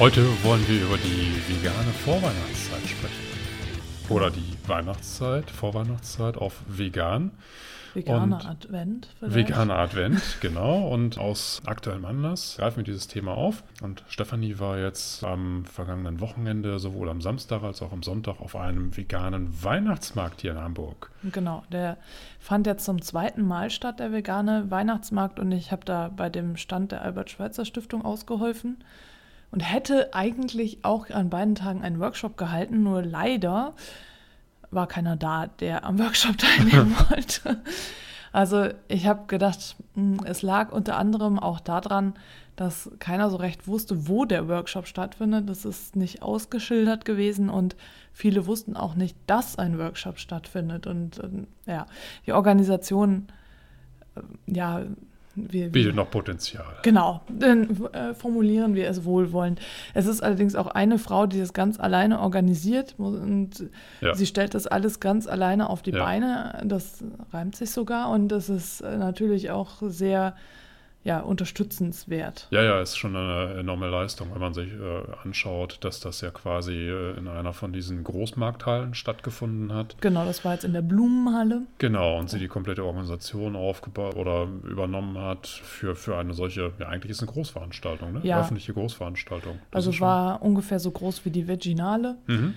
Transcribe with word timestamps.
Heute 0.00 0.24
wollen 0.44 0.66
wir 0.66 0.82
über 0.82 0.96
die 0.96 1.30
vegane 1.46 1.92
Vorweihnachtszeit 1.92 2.88
sprechen. 2.88 3.22
Oder 4.08 4.30
die 4.30 4.56
Weihnachtszeit, 4.66 5.50
Vorweihnachtszeit 5.50 6.38
auf 6.38 6.62
vegan. 6.66 7.32
Veganer 7.92 8.42
Advent. 8.46 9.08
vielleicht? 9.18 9.34
Veganer 9.34 9.76
Advent, 9.76 10.38
genau. 10.40 10.88
Und 10.88 11.18
aus 11.18 11.60
aktuellem 11.66 12.06
Anlass 12.06 12.56
greifen 12.56 12.78
wir 12.78 12.84
dieses 12.84 13.08
Thema 13.08 13.34
auf. 13.34 13.62
Und 13.82 14.02
Stefanie 14.08 14.58
war 14.58 14.78
jetzt 14.78 15.22
am 15.22 15.66
vergangenen 15.66 16.20
Wochenende 16.20 16.78
sowohl 16.78 17.10
am 17.10 17.20
Samstag 17.20 17.62
als 17.62 17.82
auch 17.82 17.92
am 17.92 18.02
Sonntag 18.02 18.40
auf 18.40 18.56
einem 18.56 18.96
veganen 18.96 19.62
Weihnachtsmarkt 19.62 20.40
hier 20.40 20.52
in 20.52 20.58
Hamburg. 20.60 21.10
Genau, 21.24 21.62
der 21.70 21.98
fand 22.38 22.66
jetzt 22.66 22.86
zum 22.86 23.02
zweiten 23.02 23.42
Mal 23.42 23.68
statt, 23.68 24.00
der 24.00 24.12
vegane 24.12 24.70
Weihnachtsmarkt. 24.70 25.38
Und 25.38 25.52
ich 25.52 25.72
habe 25.72 25.84
da 25.84 26.08
bei 26.08 26.30
dem 26.30 26.56
Stand 26.56 26.90
der 26.90 27.02
Albert-Schweitzer-Stiftung 27.02 28.02
ausgeholfen 28.02 28.78
und 29.50 29.60
hätte 29.60 30.14
eigentlich 30.14 30.84
auch 30.84 31.10
an 31.10 31.30
beiden 31.30 31.54
Tagen 31.54 31.82
einen 31.82 32.00
Workshop 32.00 32.36
gehalten, 32.36 32.82
nur 32.82 33.02
leider 33.02 33.74
war 34.70 34.86
keiner 34.86 35.16
da, 35.16 35.46
der 35.46 35.84
am 35.84 35.98
Workshop 35.98 36.38
teilnehmen 36.38 36.96
wollte. 37.10 37.62
Also 38.32 38.68
ich 38.88 39.06
habe 39.06 39.26
gedacht, 39.26 39.76
mh, 39.94 40.24
es 40.26 40.42
lag 40.42 40.70
unter 40.72 40.96
anderem 40.96 41.38
auch 41.38 41.60
daran, 41.60 42.14
dass 42.56 42.90
keiner 42.98 43.30
so 43.30 43.36
recht 43.36 43.66
wusste, 43.66 44.06
wo 44.06 44.24
der 44.24 44.46
Workshop 44.46 44.86
stattfindet. 44.86 45.48
Das 45.48 45.64
ist 45.64 45.96
nicht 45.96 46.22
ausgeschildert 46.22 47.04
gewesen 47.04 47.48
und 47.48 47.74
viele 48.12 48.46
wussten 48.46 48.76
auch 48.76 48.94
nicht, 48.94 49.16
dass 49.26 49.58
ein 49.58 49.78
Workshop 49.78 50.18
stattfindet. 50.18 50.86
Und 50.86 51.18
ähm, 51.24 51.46
ja, 51.66 51.86
die 52.26 52.32
Organisation, 52.32 53.28
äh, 54.14 54.20
ja, 54.46 54.82
wir, 55.34 55.70
Bietet 55.70 55.94
noch 55.94 56.10
Potenzial. 56.10 56.64
Genau, 56.82 57.20
dann 57.28 57.84
äh, 57.92 58.14
formulieren 58.14 58.74
wir 58.74 58.88
es 58.88 59.04
wohlwollend. 59.04 59.60
Es 59.94 60.06
ist 60.06 60.22
allerdings 60.22 60.54
auch 60.54 60.66
eine 60.66 60.98
Frau, 60.98 61.26
die 61.26 61.38
das 61.38 61.52
ganz 61.52 61.78
alleine 61.78 62.20
organisiert 62.20 62.94
und 62.98 63.50
Ja. 64.00 64.14
sie 64.14 64.26
stellt 64.26 64.54
das 64.54 64.66
alles 64.66 65.00
ganz 65.00 65.26
alleine 65.26 65.70
auf 65.70 65.82
die 65.82 65.92
Ja. 65.92 66.04
Beine. 66.04 66.60
Das 66.64 67.02
reimt 67.32 67.56
sich 67.56 67.70
sogar 67.70 68.10
und 68.10 68.28
das 68.28 68.48
ist 68.48 68.80
äh, 68.80 68.96
natürlich 68.96 69.50
auch 69.50 69.76
sehr 69.82 70.34
ja, 71.02 71.20
unterstützenswert. 71.20 72.46
Ja, 72.50 72.62
ja, 72.62 72.80
ist 72.80 72.96
schon 72.96 73.16
eine 73.16 73.54
enorme 73.58 73.88
Leistung, 73.88 74.28
wenn 74.32 74.40
man 74.40 74.52
sich 74.52 74.70
äh, 74.70 75.02
anschaut, 75.22 75.78
dass 75.80 76.00
das 76.00 76.20
ja 76.20 76.30
quasi 76.30 76.74
äh, 76.74 77.16
in 77.16 77.26
einer 77.26 77.54
von 77.54 77.72
diesen 77.72 78.04
Großmarkthallen 78.04 78.94
stattgefunden 78.94 79.72
hat. 79.72 79.96
Genau, 80.02 80.26
das 80.26 80.44
war 80.44 80.52
jetzt 80.52 80.64
in 80.64 80.74
der 80.74 80.82
Blumenhalle. 80.82 81.62
Genau, 81.78 82.18
und 82.18 82.28
sie 82.28 82.38
die 82.38 82.48
komplette 82.48 82.84
Organisation 82.84 83.56
aufgebaut 83.56 84.16
oder 84.16 84.46
übernommen 84.64 85.16
hat 85.18 85.46
für, 85.46 85.96
für 85.96 86.18
eine 86.18 86.34
solche, 86.34 86.72
ja, 86.78 86.88
eigentlich 86.88 87.12
ist 87.12 87.22
eine 87.22 87.30
Großveranstaltung, 87.30 88.12
ne? 88.12 88.20
Ja. 88.22 88.40
Öffentliche 88.40 88.74
Großveranstaltung. 88.74 89.58
Das 89.70 89.86
Also 89.86 90.00
war 90.00 90.42
ungefähr 90.42 90.80
so 90.80 90.90
groß 90.90 91.24
wie 91.24 91.30
die 91.30 91.48
Veginale. 91.48 92.16
Mhm. 92.26 92.54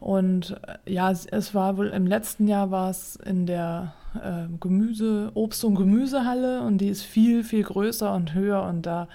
Und 0.00 0.50
äh, 0.66 0.92
ja, 0.92 1.10
es, 1.10 1.24
es 1.24 1.54
war 1.54 1.78
wohl 1.78 1.88
im 1.88 2.06
letzten 2.06 2.46
Jahr 2.46 2.70
war 2.70 2.90
es 2.90 3.16
in 3.16 3.46
der 3.46 3.94
äh, 4.16 4.48
Gemüse, 4.60 5.30
Obst- 5.34 5.64
und 5.64 5.74
Gemüsehalle 5.76 6.62
und 6.62 6.78
die 6.78 6.88
ist 6.88 7.02
viel, 7.02 7.44
viel 7.44 7.62
größer 7.62 8.14
und 8.14 8.34
höher 8.34 8.62
und 8.64 8.82
da 8.86 9.08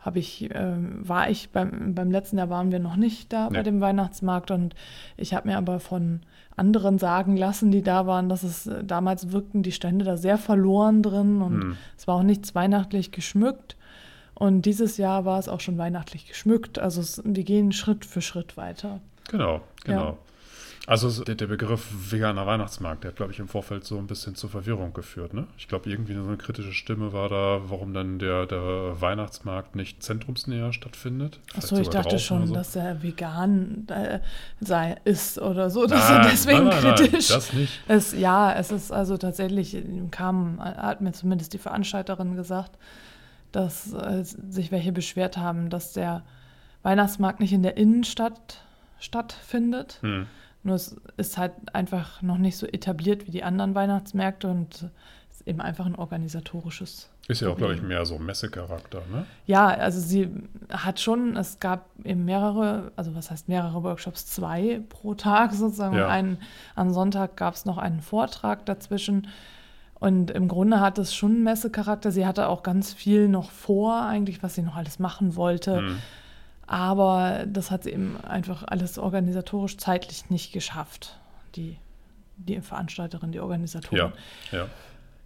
habe 0.00 0.18
ich, 0.18 0.50
ähm, 0.54 1.00
war 1.08 1.30
ich 1.30 1.48
beim, 1.50 1.94
beim 1.94 2.10
letzten 2.10 2.36
Jahr 2.36 2.50
waren 2.50 2.70
wir 2.70 2.78
noch 2.78 2.96
nicht 2.96 3.32
da 3.32 3.48
bei 3.48 3.58
Nee. 3.58 3.62
dem 3.62 3.80
Weihnachtsmarkt 3.80 4.50
und 4.50 4.74
ich 5.16 5.32
habe 5.32 5.48
mir 5.48 5.56
aber 5.56 5.80
von 5.80 6.20
anderen 6.56 6.98
sagen 6.98 7.36
lassen, 7.38 7.70
die 7.70 7.82
da 7.82 8.06
waren, 8.06 8.28
dass 8.28 8.42
es 8.42 8.66
äh, 8.66 8.84
damals 8.84 9.32
wirkten 9.32 9.62
die 9.62 9.72
Stände 9.72 10.04
da 10.04 10.16
sehr 10.18 10.36
verloren 10.36 11.02
drin 11.02 11.40
und 11.40 11.62
Hm. 11.62 11.76
es 11.96 12.06
war 12.06 12.16
auch 12.16 12.22
nichts 12.22 12.54
weihnachtlich 12.54 13.12
geschmückt. 13.12 13.76
Und 14.36 14.62
dieses 14.66 14.96
Jahr 14.96 15.24
war 15.24 15.38
es 15.38 15.48
auch 15.48 15.60
schon 15.60 15.78
weihnachtlich 15.78 16.26
geschmückt. 16.26 16.78
Also 16.80 17.00
es, 17.00 17.22
wir 17.24 17.44
gehen 17.44 17.70
Schritt 17.72 18.04
für 18.04 18.20
Schritt 18.20 18.56
weiter. 18.56 19.00
Genau, 19.30 19.60
genau. 19.84 20.04
Ja. 20.04 20.16
Also 20.86 21.24
der, 21.24 21.34
der 21.34 21.46
Begriff 21.46 21.86
veganer 22.10 22.46
Weihnachtsmarkt, 22.46 23.04
der 23.04 23.10
hat, 23.10 23.16
glaube 23.16 23.32
ich, 23.32 23.38
im 23.38 23.48
Vorfeld 23.48 23.84
so 23.84 23.96
ein 23.96 24.06
bisschen 24.06 24.34
zur 24.34 24.50
Verwirrung 24.50 24.92
geführt. 24.92 25.32
Ne? 25.32 25.46
Ich 25.56 25.66
glaube, 25.66 25.88
irgendwie 25.88 26.14
so 26.14 26.22
eine 26.22 26.36
kritische 26.36 26.74
Stimme 26.74 27.14
war 27.14 27.30
da, 27.30 27.62
warum 27.68 27.94
dann 27.94 28.18
der, 28.18 28.44
der 28.44 29.00
Weihnachtsmarkt 29.00 29.76
nicht 29.76 30.02
zentrumsnäher 30.02 30.74
stattfindet. 30.74 31.40
Achso, 31.56 31.78
ich 31.78 31.88
dachte 31.88 32.18
schon, 32.18 32.48
so. 32.48 32.54
dass 32.54 32.76
er 32.76 33.02
vegan 33.02 33.86
äh, 33.88 34.20
sei, 34.60 34.96
ist 35.04 35.38
oder 35.38 35.70
so. 35.70 35.86
Das 35.94 36.08
Nein, 36.08 36.26
ist 36.26 36.32
deswegen 36.32 36.64
nein, 36.64 36.82
nein, 36.82 36.84
nein, 36.84 36.94
kritisch. 36.96 37.28
das 37.28 37.52
nicht. 37.52 37.80
Es, 37.86 38.12
ja, 38.12 38.52
es 38.52 38.72
ist 38.72 38.90
also 38.90 39.16
tatsächlich, 39.16 39.76
kam, 40.10 40.58
hat 40.60 41.00
mir 41.00 41.12
zumindest 41.12 41.52
die 41.52 41.58
Veranstalterin 41.58 42.34
gesagt, 42.34 42.76
dass 43.52 43.92
äh, 43.92 44.24
sich 44.24 44.72
welche 44.72 44.90
beschwert 44.90 45.36
haben, 45.36 45.70
dass 45.70 45.92
der 45.92 46.24
Weihnachtsmarkt 46.82 47.38
nicht 47.38 47.52
in 47.52 47.62
der 47.62 47.76
Innenstadt 47.76 48.64
stattfindet. 48.98 49.98
Hm. 50.00 50.26
Nur 50.64 50.76
es 50.76 50.96
ist 51.18 51.36
halt 51.36 51.52
einfach 51.72 52.22
noch 52.22 52.38
nicht 52.38 52.56
so 52.56 52.66
etabliert 52.66 53.26
wie 53.26 53.30
die 53.30 53.44
anderen 53.44 53.74
Weihnachtsmärkte 53.74 54.48
und 54.48 54.90
es 55.30 55.40
ist 55.40 55.46
eben 55.46 55.60
einfach 55.60 55.84
ein 55.84 55.94
organisatorisches 55.94 57.10
Ist 57.28 57.42
ja 57.42 57.50
auch, 57.50 57.56
glaube 57.56 57.74
ich, 57.74 57.82
mehr 57.82 58.06
so 58.06 58.18
Messecharakter. 58.18 59.02
Ne? 59.12 59.26
Ja, 59.46 59.66
also 59.66 60.00
sie 60.00 60.30
hat 60.70 61.00
schon, 61.00 61.36
es 61.36 61.60
gab 61.60 61.86
eben 62.02 62.24
mehrere, 62.24 62.92
also 62.96 63.14
was 63.14 63.30
heißt 63.30 63.46
mehrere 63.48 63.82
Workshops, 63.82 64.26
zwei 64.26 64.80
pro 64.88 65.14
Tag 65.14 65.52
sozusagen. 65.52 65.96
Ja. 65.96 66.08
Einen, 66.08 66.38
am 66.74 66.90
Sonntag 66.90 67.36
gab 67.36 67.54
es 67.54 67.66
noch 67.66 67.76
einen 67.76 68.00
Vortrag 68.00 68.64
dazwischen. 68.64 69.28
Und 70.00 70.30
im 70.30 70.48
Grunde 70.48 70.80
hat 70.80 70.98
es 70.98 71.14
schon 71.14 71.42
Messecharakter. 71.42 72.10
Sie 72.10 72.26
hatte 72.26 72.48
auch 72.48 72.62
ganz 72.62 72.94
viel 72.94 73.28
noch 73.28 73.50
vor, 73.50 74.02
eigentlich, 74.02 74.42
was 74.42 74.54
sie 74.54 74.62
noch 74.62 74.76
alles 74.76 74.98
machen 74.98 75.36
wollte. 75.36 75.78
Hm. 75.78 75.98
Aber 76.66 77.44
das 77.46 77.70
hat 77.70 77.84
sie 77.84 77.90
eben 77.90 78.16
einfach 78.24 78.64
alles 78.66 78.98
organisatorisch 78.98 79.76
zeitlich 79.76 80.30
nicht 80.30 80.52
geschafft. 80.52 81.18
Die, 81.56 81.78
die 82.36 82.60
Veranstalterin, 82.60 83.32
die 83.32 83.40
Organisatorin. 83.40 84.12
Ja, 84.50 84.58
ja. 84.58 84.66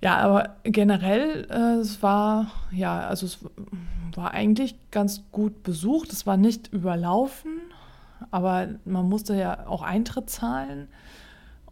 Ja, 0.00 0.18
aber 0.18 0.56
generell, 0.62 1.46
äh, 1.50 1.80
es 1.80 2.02
war, 2.04 2.52
ja, 2.70 3.00
also 3.00 3.26
es 3.26 3.38
war 4.14 4.32
eigentlich 4.32 4.76
ganz 4.92 5.24
gut 5.32 5.64
besucht. 5.64 6.12
Es 6.12 6.24
war 6.24 6.36
nicht 6.36 6.72
überlaufen, 6.72 7.60
aber 8.30 8.68
man 8.84 9.08
musste 9.08 9.34
ja 9.34 9.66
auch 9.66 9.82
Eintritt 9.82 10.30
zahlen. 10.30 10.86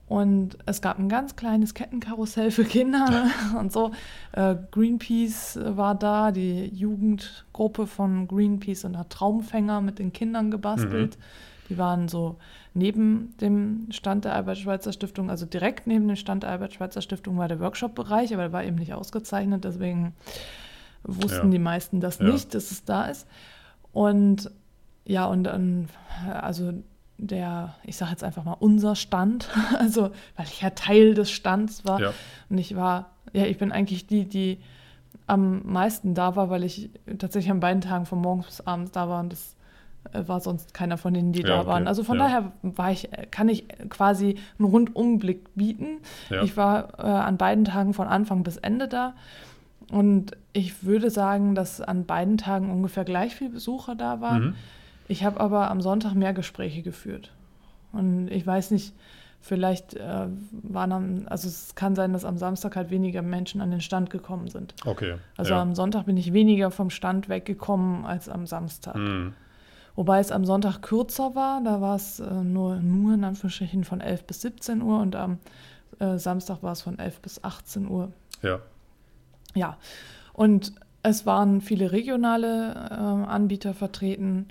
Und 0.09 0.56
es 0.67 0.81
gab 0.83 0.99
ein 1.00 1.09
ganz 1.09 1.34
kleines 1.34 1.75
Kettenkarussell 1.75 2.53
für 2.53 2.65
Kinder 2.65 3.27
und 3.59 3.72
so. 3.72 3.91
Äh, 4.33 4.55
Greenpeace 4.71 5.59
war 5.62 5.97
da, 5.97 6.31
die 6.31 6.67
Jugendgruppe 6.67 7.89
von 7.89 8.28
Greenpeace 8.28 8.84
und 8.84 8.97
hat 8.97 9.11
Traumfänger 9.11 9.81
mit 9.81 9.99
den 9.99 10.12
Kindern 10.12 10.50
gebastelt. 10.53 11.19
Die 11.69 11.77
waren 11.78 12.06
so 12.06 12.37
neben 12.75 13.34
dem 13.41 13.89
Stand 13.91 14.25
der 14.25 14.34
Albert-Schweitzer 14.37 14.93
Stiftung, 14.93 15.28
also 15.31 15.45
direkt 15.47 15.89
neben 15.89 16.06
dem 16.06 16.15
Stand 16.16 16.45
der 16.45 16.50
Albert-Schweitzer 16.50 17.03
Stiftung 17.03 17.37
war 17.39 17.49
der 17.49 17.59
Workshop-Bereich, 17.59 18.33
aber 18.33 18.43
der 18.45 18.53
war 18.53 18.62
eben 18.62 18.77
nicht 18.77 18.95
ausgezeichnet, 18.95 19.65
deswegen 19.65 20.15
wussten 21.03 21.47
Ja. 21.47 21.51
die 21.51 21.59
meisten 21.59 22.01
das 22.01 22.21
Ja. 22.21 22.27
nicht, 22.27 22.54
dass 22.54 22.71
es 22.71 22.84
da 22.84 23.07
ist. 23.07 23.27
Und 23.92 24.53
ja, 25.04 25.27
und 25.27 25.42
dann, 25.45 25.89
also 26.41 26.72
der, 27.18 27.74
ich 27.84 27.97
sage 27.97 28.10
jetzt 28.13 28.24
einfach 28.24 28.45
mal 28.45 28.57
unser 28.59 28.95
Stand, 28.95 29.48
also 29.78 30.10
weil 30.36 30.47
ich 30.47 30.60
ja 30.63 30.71
Teil 30.71 31.15
des 31.15 31.30
Stands 31.30 31.84
war 31.84 32.01
ja. 32.01 32.13
und 32.51 32.59
ich 32.59 32.77
war, 32.77 33.10
ja, 33.33 33.45
ich 33.47 33.59
bin 33.59 33.72
eigentlich 33.72 34.07
die, 34.07 34.24
die 34.24 34.59
am 35.27 35.63
meisten 35.65 36.15
da 36.15 36.36
war, 36.36 36.51
weil 36.51 36.63
ich 36.63 36.91
tatsächlich 37.18 37.51
an 37.51 37.60
beiden 37.60 37.80
Tagen 37.80 38.07
von 38.07 38.21
morgens 38.21 38.47
bis 38.47 38.60
abends 38.60 38.92
da 38.92 39.09
war 39.09 39.21
und 39.21 39.33
das 39.33 39.57
äh, 40.13 40.28
war 40.28 40.41
sonst 40.41 40.72
keiner 40.74 40.98
von 40.98 41.15
denen, 41.15 41.33
die 41.33 41.41
Ja, 41.41 41.48
da 41.48 41.59
okay. 41.60 41.68
waren. 41.68 41.89
Also 41.89 42.04
von 42.04 42.18
Ja. 42.18 42.24
daher 42.24 42.53
war 42.63 42.92
ich, 42.92 43.09
kann 43.30 43.48
ich 43.48 43.66
quasi 43.89 44.36
einen 44.59 44.69
Rundumblick 44.69 45.54
bieten. 45.57 45.98
Ich 46.45 46.57
war 46.57 46.98
äh, 46.98 47.03
an 47.03 47.39
beiden 47.39 47.65
Tagen 47.65 47.92
von 47.95 48.07
Anfang 48.07 48.42
bis 48.45 48.57
Ende 48.57 48.86
da 48.89 49.15
und 49.91 50.36
ich 50.53 50.84
würde 50.84 51.10
sagen, 51.10 51.54
dass 51.54 51.80
an 51.80 52.04
beiden 52.07 52.39
Tagen 52.39 52.71
ungefähr 52.71 53.04
gleich 53.04 53.34
viele 53.34 53.51
Besucher 53.51 53.95
da 53.95 54.21
waren. 54.21 54.45
Mhm. 54.45 54.54
Ich 55.09 55.25
habe 55.25 55.41
aber 55.41 55.71
am 55.71 55.81
Sonntag 55.81 56.15
mehr 56.15 56.33
Gespräche 56.33 56.83
geführt. 56.83 57.33
Und 57.93 58.29
ich 58.29 58.47
weiß 58.47 58.73
nicht, 58.73 58.93
Vielleicht 59.47 59.95
äh, 59.95 60.27
waren 60.51 60.91
am, 60.93 61.27
also 61.27 61.47
es 61.47 61.77
kann 61.77 61.95
sein, 61.95 62.13
dass 62.13 62.25
am 62.25 62.37
Samstag 62.37 62.75
halt 62.75 62.91
weniger 62.91 63.23
Menschen 63.23 63.61
an 63.61 63.71
den 63.71 63.81
Stand 63.81 64.11
gekommen 64.11 64.49
sind. 64.49 64.75
Okay. 64.85 65.19
Also 65.37 65.53
ja. 65.53 65.63
am 65.63 65.77
Sonntag 65.77 66.07
bin 66.07 66.17
ich 66.17 66.33
weniger 66.33 66.73
vom 66.73 66.91
Stand 66.91 67.29
weggekommen 67.29 68.05
als 68.05 68.29
am 68.29 68.49
Samstag. 68.49 68.97
Mhm. 68.97 69.35
Wobei 69.95 70.19
es 70.19 70.33
am 70.33 70.45
Sonntag 70.45 70.83
kürzer 70.83 71.37
war, 71.37 71.63
da 71.63 71.81
war 71.81 71.95
es 71.95 72.19
äh, 72.19 72.29
nur, 72.29 72.81
nur 72.81 73.15
in 73.15 73.23
Anführungsstrichen 73.23 73.85
von 73.85 74.01
11 74.01 74.25
bis 74.25 74.41
17 74.41 74.83
Uhr 74.83 74.99
und 74.99 75.15
am 75.15 75.39
äh, 76.01 76.19
Samstag 76.19 76.65
war 76.65 76.73
es 76.73 76.83
von 76.83 76.99
11 76.99 77.21
bis 77.21 77.45
18 77.45 77.89
Uhr. 77.89 78.11
Ja. 78.43 78.59
Ja, 79.55 79.79
und 80.33 80.73
es 81.05 81.25
waren 81.25 81.61
viele 81.61 81.93
regionale 81.93 82.75
äh, 82.91 82.95
Anbieter 82.95 83.75
vertreten 83.75 84.49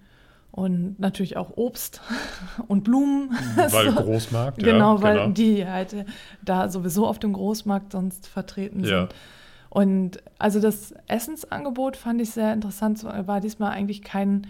und 0.55 0.97
natürlich 1.01 1.35
auch 1.35 1.51
Obst 1.57 1.99
und 2.67 2.85
Blumen. 2.85 3.31
Weil 3.57 3.91
So. 3.91 4.01
Großmarkt, 4.01 4.63
Genau, 4.63 4.95
ja. 4.95 5.01
weil 5.01 5.17
genau. 5.17 5.31
die 5.31 5.67
halt 5.67 5.91
äh, 5.93 6.05
da 6.43 6.69
sowieso 6.69 7.05
auf 7.07 7.19
dem 7.19 7.33
Großmarkt 7.33 7.91
sonst 7.91 8.27
vertreten 8.27 8.79
Ja. 8.85 9.01
sind. 9.01 9.15
Und 9.69 10.23
also 10.39 10.61
das 10.61 10.93
Essensangebot 11.07 11.97
fand 11.97 12.21
ich 12.21 12.29
sehr 12.31 12.53
interessant. 12.53 12.99
Es 13.03 13.27
war 13.27 13.41
diesmal 13.41 13.71
eigentlich 13.71 14.01
kein 14.01 14.47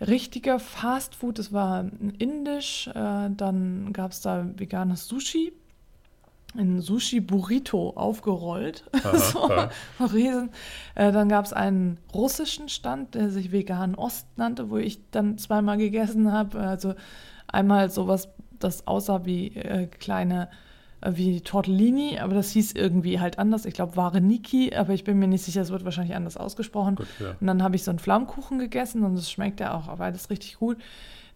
richtiger 0.00 0.60
Fastfood. 0.60 1.40
Es 1.40 1.52
war 1.52 1.86
indisch, 2.18 2.86
äh, 2.94 3.28
dann 3.36 3.92
gab 3.92 4.12
es 4.12 4.20
da 4.20 4.46
veganes 4.56 5.08
Sushi, 5.08 5.52
ein 6.54 6.80
Sushi-Burrito 6.80 7.90
aufgerollt. 7.96 8.84
Aha, 8.92 9.18
so, 9.18 9.48
ja. 9.48 9.70
riesen. 10.12 10.50
Äh, 10.94 11.12
dann 11.12 11.28
gab 11.28 11.44
es 11.44 11.52
einen 11.52 11.98
russischen 12.14 12.68
Stand, 12.68 13.14
der 13.14 13.30
sich 13.30 13.52
Vegan 13.52 13.94
Ost 13.94 14.26
nannte, 14.36 14.70
wo 14.70 14.76
ich 14.76 15.00
dann 15.10 15.38
zweimal 15.38 15.78
gegessen 15.78 16.32
habe. 16.32 16.58
Also 16.58 16.94
einmal 17.48 17.90
sowas, 17.90 18.28
das 18.58 18.86
aussah 18.86 19.24
wie 19.24 19.48
äh, 19.48 19.86
kleine, 19.86 20.50
äh, 21.00 21.12
wie 21.14 21.40
Tortellini, 21.40 22.18
aber 22.18 22.34
das 22.34 22.50
hieß 22.50 22.72
irgendwie 22.72 23.18
halt 23.18 23.38
anders. 23.38 23.64
Ich 23.64 23.74
glaube 23.74 23.96
Vareniki, 23.96 24.74
aber 24.74 24.92
ich 24.92 25.04
bin 25.04 25.18
mir 25.18 25.28
nicht 25.28 25.44
sicher, 25.44 25.62
es 25.62 25.70
wird 25.70 25.84
wahrscheinlich 25.84 26.14
anders 26.14 26.36
ausgesprochen. 26.36 26.96
Gut, 26.96 27.06
ja. 27.18 27.34
Und 27.40 27.46
dann 27.46 27.62
habe 27.62 27.76
ich 27.76 27.84
so 27.84 27.90
einen 27.90 27.98
Flammkuchen 27.98 28.58
gegessen 28.58 29.04
und 29.04 29.14
es 29.14 29.30
schmeckt 29.30 29.60
ja 29.60 29.74
auch 29.74 29.96
beides 29.96 30.28
richtig 30.28 30.58
gut. 30.58 30.76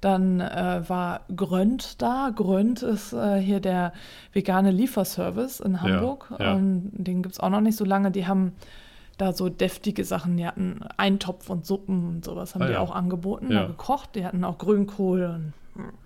Dann 0.01 0.41
äh, 0.41 0.83
war 0.89 1.21
Grönt 1.35 2.01
da. 2.03 2.31
Grönt 2.35 2.83
ist 2.83 3.13
äh, 3.13 3.39
hier 3.41 3.61
der 3.61 3.93
vegane 4.33 4.71
Lieferservice 4.71 5.61
in 5.61 5.81
Hamburg. 5.83 6.33
ja. 6.39 6.53
Und 6.55 6.91
den 6.93 7.23
gibt 7.23 7.35
es 7.35 7.41
auch 7.41 7.49
noch 7.51 7.61
nicht 7.63 7.77
so 7.77 7.85
lange. 7.85 8.11
Die 8.11 8.27
haben 8.27 8.53
da 9.19 9.33
so 9.33 9.49
deftige 9.49 10.05
Sachen. 10.05 10.37
Die 10.37 10.47
hatten 10.47 10.81
Eintopf 10.99 11.49
und 11.49 11.65
Suppen 11.65 12.07
und 12.07 12.25
sowas 12.25 12.55
haben 12.55 12.63
Ah, 12.63 12.67
die 12.67 12.73
ja. 12.75 12.81
auch 12.81 12.95
angeboten, 12.95 13.51
Ja. 13.51 13.63
da 13.63 13.67
gekocht. 13.69 14.11
Die 14.15 14.25
hatten 14.27 14.45
auch 14.45 14.59
Grünkohl 14.59 15.25
und 15.25 15.53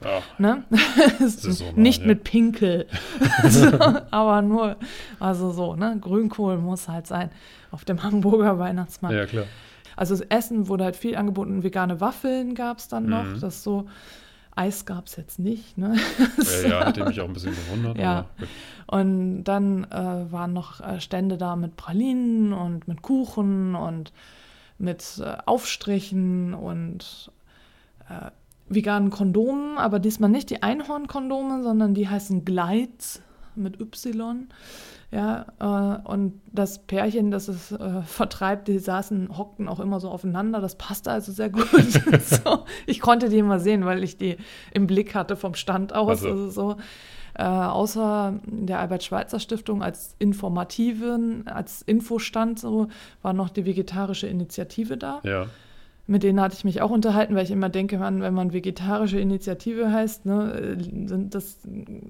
Ja. 0.05 0.21
ne? 0.39 0.63
Saisonal, 1.19 1.75
Nicht 1.75 2.03
ja. 2.03 2.07
mit 2.07 2.23
Pinkel. 2.25 2.87
so, 3.49 3.67
aber 4.13 4.43
nur, 4.43 4.77
also 5.19 5.51
so, 5.51 5.75
ne? 5.75 5.97
Grünkohl 6.01 6.59
muss 6.59 6.89
halt 6.89 7.09
sein 7.09 7.31
auf 7.73 7.85
dem 7.85 8.03
Hamburger 8.05 8.59
Weihnachtsmarkt. 8.61 9.17
ja, 9.17 9.27
klar. 9.27 9.45
Also 10.01 10.17
das 10.17 10.27
Essen 10.31 10.69
wurde 10.69 10.85
halt 10.85 10.97
viel 10.97 11.15
angeboten. 11.15 11.63
Vegane 11.63 12.01
Waffeln 12.01 12.55
gab 12.55 12.79
es 12.79 12.89
dann 12.89 13.05
noch. 13.05 13.23
Mhm. 13.23 13.41
Das 13.41 13.63
so, 13.63 13.87
Eis 14.57 14.87
gab 14.87 15.09
es 15.09 15.17
jetzt 15.17 15.39
nicht. 15.39 15.77
Ne? 15.77 15.95
Ja, 16.63 16.69
ja, 16.69 16.87
hätte 16.87 17.05
mich 17.05 17.21
auch 17.21 17.27
ein 17.27 17.35
bisschen 17.35 17.55
gewundert. 17.55 17.99
Ja. 17.99 18.25
Und 18.87 19.45
dann 19.45 19.85
äh, 19.85 20.33
waren 20.33 20.55
noch 20.55 20.81
äh, 20.81 21.03
Stände 21.03 21.37
da 21.37 21.55
mit 21.55 21.77
Pralinen 21.77 22.55
und 22.55 22.89
mit 22.89 23.03
Kuchen 23.03 23.75
und 23.75 24.15
mit 24.79 25.21
äh, 25.23 25.37
Aufstrichen 25.45 26.55
und 26.55 27.31
äh, 28.09 28.31
veganen 28.71 29.11
Kondomen, 29.11 29.77
aber 29.77 29.99
diesmal 29.99 30.31
nicht 30.31 30.49
die 30.49 30.63
Einhornkondome, 30.63 31.63
sondern 31.63 31.93
die 31.93 32.09
heißen 32.09 32.47
Glides 32.47 33.21
mit 33.55 33.79
Y. 33.79 34.49
Ja, 35.13 35.47
äh, 35.59 36.09
und 36.09 36.41
das 36.53 36.79
Pärchen, 36.87 37.31
das 37.33 37.49
es 37.49 37.73
äh, 37.73 38.03
vertreibt, 38.07 38.69
die 38.69 38.79
saßen, 38.79 39.37
hockten 39.37 39.67
auch 39.69 39.81
immer 39.81 39.99
so 39.99 40.09
aufeinander. 40.09 40.61
Das 40.61 40.77
passte 40.77 41.11
also 41.11 41.33
sehr 41.33 41.51
gut. 41.51 41.69
so, 42.23 42.65
ich 42.87 43.01
konnte 43.01 43.29
die 43.29 43.39
immer 43.39 43.59
sehen, 43.59 43.85
weil 43.85 44.05
ich 44.05 44.17
die 44.19 44.37
im 44.73 44.87
Blick 44.87 45.15
hatte 45.17 45.35
vom 45.37 45.55
Stand 45.55 45.95
aus. 45.95 46.25
Also- 46.25 46.29
Also 46.31 46.51
so. 46.51 46.77
Äh, 47.35 47.45
außer 47.45 48.41
der 48.45 48.81
Albert-Schweitzer-Stiftung 48.81 49.85
als 49.85 50.17
Informativen, 50.19 51.47
als 51.47 51.81
Infostand, 51.83 52.59
so 52.59 52.89
war 53.23 53.33
noch 53.33 53.51
die 53.51 53.65
vegetarische 53.65 54.27
Initiative 54.27 54.97
da. 54.97 55.21
Ja, 55.23 55.47
Mit 56.11 56.25
denen 56.25 56.41
hatte 56.41 56.57
ich 56.57 56.65
mich 56.65 56.83
auch 56.83 56.91
unterhalten, 56.91 57.37
weil 57.37 57.45
ich 57.45 57.53
immer 57.53 57.69
denke, 57.69 57.97
man, 57.97 58.21
wenn 58.21 58.35
man 58.35 58.53
vegetarische 58.53 59.21
Initiative 59.21 59.93
heißt, 59.93 60.27
ne, 60.27 60.77
sind 61.07 61.37
das 61.37 61.61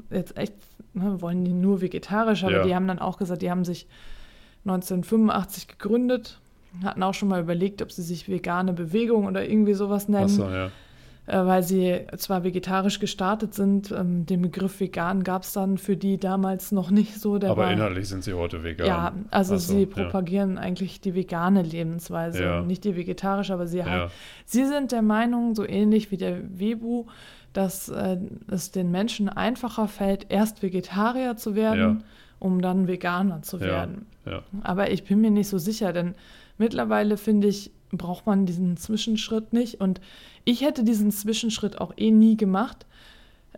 jetzt 0.09 0.39
echt, 0.39 0.55
ne, 0.95 1.21
wollen 1.21 1.45
die 1.45 1.53
nur 1.53 1.83
vegetarisch, 1.83 2.45
aber 2.45 2.53
Ja. 2.57 2.63
die 2.63 2.75
haben 2.75 2.89
dann 2.89 2.99
auch 2.99 3.19
gesagt, 3.19 3.43
die 3.43 3.51
haben 3.51 3.63
sich 3.63 3.87
1985 4.65 5.69
gegründet, 5.69 6.41
hatten 6.83 7.03
auch 7.03 7.13
schon 7.13 7.29
mal 7.29 7.43
überlegt, 7.43 7.83
ob 7.83 7.93
sie 7.93 8.01
sich 8.01 8.27
vegane 8.27 8.73
Bewegung 8.73 9.27
oder 9.27 9.47
irgendwie 9.47 9.75
sowas 9.75 10.09
nennen 10.09 10.25
achso, 10.25 10.51
ja. 10.51 10.71
Äh, 11.27 11.37
weil 11.37 11.63
sie 11.63 12.01
zwar 12.17 12.45
vegetarisch 12.45 12.99
gestartet 12.99 13.55
sind. 13.55 13.91
Ähm, 13.93 14.27
den 14.27 14.43
Begriff 14.43 14.81
vegan 14.81 15.23
gab 15.23 15.43
es 15.43 15.53
dann 15.53 15.79
für 15.79 15.97
die 15.97 16.19
damals 16.19 16.73
noch 16.73 16.91
nicht 16.91 17.21
so. 17.21 17.39
Der 17.39 17.51
Aber 17.51 17.63
war, 17.65 17.73
inhaltlich 17.73 18.09
sind 18.09 18.25
sie 18.25 18.33
heute 18.35 18.63
vegan. 18.65 18.87
Ja, 18.87 19.13
also 19.31 19.57
so, 19.57 19.73
sie 19.75 19.81
ja. 19.83 19.87
propagieren 19.87 20.59
eigentlich 20.59 21.01
die 21.01 21.15
vegane 21.15 21.63
Lebensweise, 21.63 22.43
Ja. 22.43 22.63
nicht 22.63 22.85
die 22.85 22.97
vegetarische, 22.97 23.53
aber 23.55 23.67
sie, 23.67 23.85
halt, 23.85 23.93
Ja, 24.03 24.11
sie 24.45 24.65
sind 24.67 24.93
der 24.93 25.03
Meinung, 25.03 25.55
so 25.55 25.67
ähnlich 25.67 26.11
wie 26.11 26.17
der 26.17 26.39
Webu, 26.59 27.07
dass 27.53 27.89
äh, 27.89 28.17
es 28.49 28.71
den 28.71 28.91
Menschen 28.91 29.29
einfacher 29.29 29.89
fällt, 29.89 30.27
erst 30.31 30.63
Vegetarier 30.63 31.37
zu 31.37 31.55
werden, 31.57 31.81
Ja. 32.01 32.05
um 32.39 32.63
dann 32.63 32.87
Veganer 32.89 33.43
zu 33.43 33.59
Ja. 33.59 33.65
werden. 33.67 34.07
ja. 34.25 34.43
Aber 34.63 34.91
ich 34.91 35.05
bin 35.05 35.21
mir 35.21 35.31
nicht 35.33 35.49
so 35.49 35.59
sicher, 35.59 35.93
denn 35.93 36.15
mittlerweile 36.59 37.17
finde 37.17 37.49
ich, 37.49 37.73
braucht 37.93 38.27
man 38.27 38.47
diesen 38.47 38.77
Zwischenschritt 38.77 39.53
nicht. 39.53 39.81
Und 39.81 40.01
ich 40.45 40.63
hätte 40.63 40.85
diesen 40.85 41.11
Zwischenschritt 41.11 41.81
auch 41.81 41.93
eh 41.97 42.11
nie 42.11 42.37
gemacht, 42.37 42.87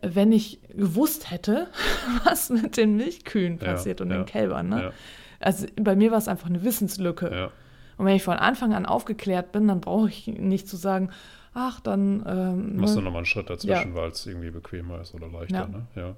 wenn 0.02 0.32
ich 0.32 0.58
gewusst 0.74 1.30
hätte, 1.30 1.68
was 2.24 2.50
mit 2.50 2.76
den 2.76 2.96
Milchkühen 2.96 3.58
Ja, 3.60 3.72
passiert 3.72 4.00
und 4.00 4.10
ja, 4.10 4.16
den 4.16 4.26
Kälbern. 4.26 4.68
Ne? 4.68 4.82
ja, 4.82 4.92
Also 5.40 5.66
bei 5.76 5.94
mir 5.96 6.10
war 6.10 6.18
es 6.18 6.28
einfach 6.28 6.48
eine 6.48 6.62
Wissenslücke. 6.64 7.30
ja. 7.34 7.50
Und 7.98 8.06
wenn 8.06 8.16
ich 8.16 8.22
von 8.24 8.36
Anfang 8.38 8.72
an 8.74 8.86
aufgeklärt 8.86 9.52
bin, 9.52 9.68
dann 9.68 9.80
brauche 9.80 10.08
ich 10.08 10.26
nicht 10.26 10.66
zu 10.66 10.76
sagen, 10.76 11.10
ach, 11.54 11.78
dann. 11.78 12.24
Ähm, 12.26 12.76
Machst 12.78 12.94
du 12.96 12.98
ne? 13.00 13.04
nochmal 13.04 13.18
einen 13.18 13.26
Schritt 13.26 13.50
dazwischen, 13.50 13.94
weil 13.94 14.10
es 14.10 14.26
irgendwie 14.26 14.50
bequemer 14.50 15.02
ist 15.02 15.14
oder 15.14 15.28
leichter, 15.28 15.54
Ja. 15.56 15.68
ne? 15.68 15.86
Ja. 15.94 16.16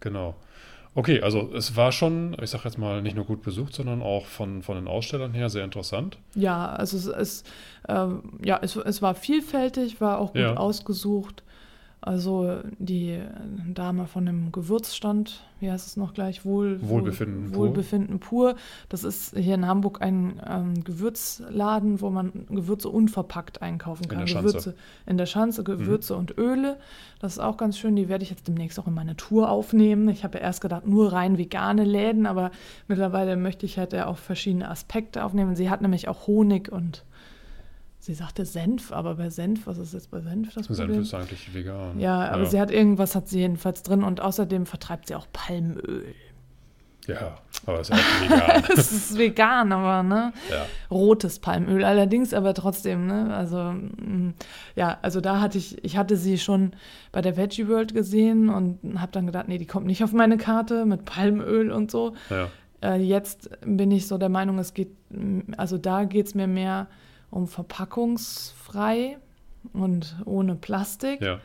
Genau. 0.00 0.36
Okay, 0.96 1.20
also 1.22 1.50
es 1.54 1.74
war 1.76 1.90
schon, 1.90 2.36
ich 2.40 2.50
sag 2.50 2.64
jetzt 2.64 2.78
mal, 2.78 3.02
nicht 3.02 3.16
nur 3.16 3.24
gut 3.24 3.42
besucht, 3.42 3.74
sondern 3.74 4.00
auch 4.00 4.26
von, 4.26 4.62
von 4.62 4.76
den 4.76 4.86
Ausstellern 4.86 5.34
her 5.34 5.48
sehr 5.48 5.64
interessant. 5.64 6.18
Ja, 6.36 6.66
also 6.70 6.96
es, 6.96 7.06
es, 7.06 7.44
ähm, 7.88 8.38
ja, 8.44 8.60
es, 8.62 8.76
es 8.76 9.02
war 9.02 9.14
vielfältig, 9.16 10.00
war 10.00 10.18
auch 10.18 10.32
gut 10.32 10.40
Ja. 10.42 10.56
ausgesucht. 10.56 11.42
Also 12.06 12.58
die 12.78 13.18
Dame 13.72 14.06
von 14.06 14.26
dem 14.26 14.52
Gewürzstand, 14.52 15.42
wie 15.58 15.70
heißt 15.70 15.86
es 15.86 15.96
noch 15.96 16.12
gleich? 16.12 16.44
Wohl, 16.44 16.78
Wohlbefinden 16.86 17.50
pur. 17.50 17.58
Wohlbefinden 17.60 18.20
pur. 18.20 18.56
Das 18.90 19.04
ist 19.04 19.34
hier 19.34 19.54
in 19.54 19.66
Hamburg 19.66 20.02
ein 20.02 20.38
ähm, 20.46 20.84
Gewürzladen, 20.84 22.02
wo 22.02 22.10
man 22.10 22.44
Gewürze 22.50 22.90
unverpackt 22.90 23.62
einkaufen 23.62 24.02
In 24.02 24.08
kann. 24.10 24.18
der 24.18 24.26
Schanze. 24.26 24.42
Mhm. 24.42 24.48
Gewürze 24.50 24.74
in 25.06 25.16
der 25.16 25.24
Schanze, 25.24 25.64
Gewürze 25.64 26.14
und 26.14 26.36
Öle. 26.36 26.76
Das 27.20 27.32
ist 27.32 27.38
auch 27.38 27.56
ganz 27.56 27.78
schön. 27.78 27.96
Die 27.96 28.10
werde 28.10 28.22
ich 28.22 28.28
jetzt 28.28 28.48
demnächst 28.48 28.78
auch 28.78 28.86
in 28.86 28.92
meine 28.92 29.16
Tour 29.16 29.48
aufnehmen. 29.48 30.10
Ich 30.10 30.24
habe 30.24 30.36
ja 30.36 30.44
erst 30.44 30.60
gedacht, 30.60 30.86
nur 30.86 31.10
rein 31.10 31.38
vegane 31.38 31.84
Läden, 31.84 32.26
aber 32.26 32.50
mittlerweile 32.86 33.38
möchte 33.38 33.64
ich 33.64 33.78
halt 33.78 33.94
ja 33.94 34.08
auch 34.08 34.18
verschiedene 34.18 34.68
Aspekte 34.70 35.24
aufnehmen. 35.24 35.56
Sie 35.56 35.70
hat 35.70 35.80
nämlich 35.80 36.06
auch 36.08 36.26
Honig 36.26 36.70
und 36.70 37.02
sie 38.04 38.12
sagte 38.12 38.44
Senf, 38.44 38.92
aber 38.92 39.14
bei 39.14 39.30
Senf, 39.30 39.66
was 39.66 39.78
ist 39.78 39.94
jetzt 39.94 40.10
bei 40.10 40.20
Senf 40.20 40.52
das 40.52 40.66
Senf 40.66 40.78
Problem? 40.78 41.00
ist 41.00 41.14
eigentlich 41.14 41.54
vegan. 41.54 41.98
Ja, 41.98 42.30
aber 42.30 42.44
sie 42.44 42.60
hat 42.60 42.70
irgendwas, 42.70 43.14
hat 43.14 43.28
sie 43.28 43.38
jedenfalls 43.38 43.82
drin 43.82 44.02
und 44.02 44.20
außerdem 44.20 44.66
vertreibt 44.66 45.08
sie 45.08 45.14
auch 45.14 45.26
Palmöl. 45.32 46.14
Ja, 47.06 47.36
aber 47.64 47.80
ist 47.80 47.90
ja 47.90 47.96
auch 47.96 48.20
vegan. 48.22 48.64
Es 48.76 48.92
ist 48.92 49.18
vegan, 49.18 49.72
aber 49.72 50.02
ne? 50.02 50.32
ja. 50.50 50.66
Rotes 50.90 51.38
Palmöl 51.38 51.82
allerdings, 51.82 52.34
aber 52.34 52.52
trotzdem, 52.52 53.06
ne? 53.06 53.34
Also, 53.34 53.56
mm, 53.56 54.34
ja, 54.76 54.98
also 55.00 55.22
da 55.22 55.40
hatte 55.40 55.56
ich, 55.56 55.82
ich 55.82 55.96
hatte 55.96 56.16
sie 56.16 56.38
schon 56.38 56.72
bei 57.10 57.22
der 57.22 57.38
Veggie 57.38 57.68
World 57.68 57.94
gesehen 57.94 58.50
und 58.50 59.00
habe 59.00 59.12
dann 59.12 59.26
gedacht, 59.26 59.48
nee, 59.48 59.58
die 59.58 59.66
kommt 59.66 59.86
nicht 59.86 60.04
auf 60.04 60.12
meine 60.12 60.36
Karte 60.36 60.84
mit 60.84 61.06
Palmöl 61.06 61.72
und 61.72 61.90
so. 61.90 62.14
ja. 62.28 62.48
Äh, 62.82 63.00
jetzt 63.00 63.48
bin 63.64 63.90
ich 63.90 64.08
so 64.08 64.18
der 64.18 64.28
Meinung, 64.28 64.58
es 64.58 64.74
geht, 64.74 64.90
mm, 65.10 65.54
also 65.56 65.78
da 65.78 66.04
geht 66.04 66.26
es 66.26 66.34
mir 66.34 66.46
mehr 66.46 66.86
um 67.34 67.48
verpackungsfrei 67.48 69.18
und 69.72 70.16
ohne 70.24 70.54
Plastik. 70.54 71.20
ja. 71.20 71.40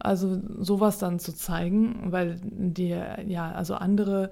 Also 0.00 0.40
sowas 0.58 0.98
dann 0.98 1.18
zu 1.18 1.34
zeigen, 1.34 2.12
weil 2.12 2.38
die, 2.42 2.96
ja, 3.26 3.50
also 3.50 3.74
andere 3.74 4.30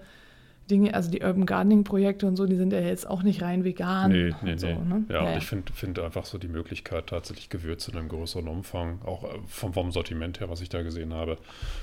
Dinge, 0.70 0.94
also 0.94 1.10
die 1.10 1.22
Urban 1.22 1.46
Gardening-Projekte 1.46 2.26
und 2.26 2.36
so, 2.36 2.46
die 2.46 2.56
sind 2.56 2.72
ja 2.72 2.80
jetzt 2.80 3.08
auch 3.08 3.22
nicht 3.22 3.42
rein 3.42 3.64
vegan. 3.64 4.10
Nee, 4.10 4.34
nee, 4.42 4.56
so, 4.56 4.66
nee. 4.66 4.74
Ne? 4.74 5.04
Ja, 5.08 5.20
und 5.22 5.36
ich 5.38 5.46
finde 5.46 5.72
find 5.72 5.98
einfach 5.98 6.24
so 6.24 6.38
die 6.38 6.48
Möglichkeit, 6.48 7.06
tatsächlich 7.08 7.48
Gewürze 7.50 7.92
in 7.92 7.98
einem 7.98 8.08
größeren 8.08 8.48
Umfang, 8.48 9.00
auch 9.04 9.24
äh, 9.24 9.28
vom, 9.46 9.72
vom 9.72 9.92
Sortiment 9.92 10.40
her, 10.40 10.50
was 10.50 10.60
ich 10.60 10.68
da 10.68 10.82
gesehen 10.82 11.14
habe, 11.14 11.38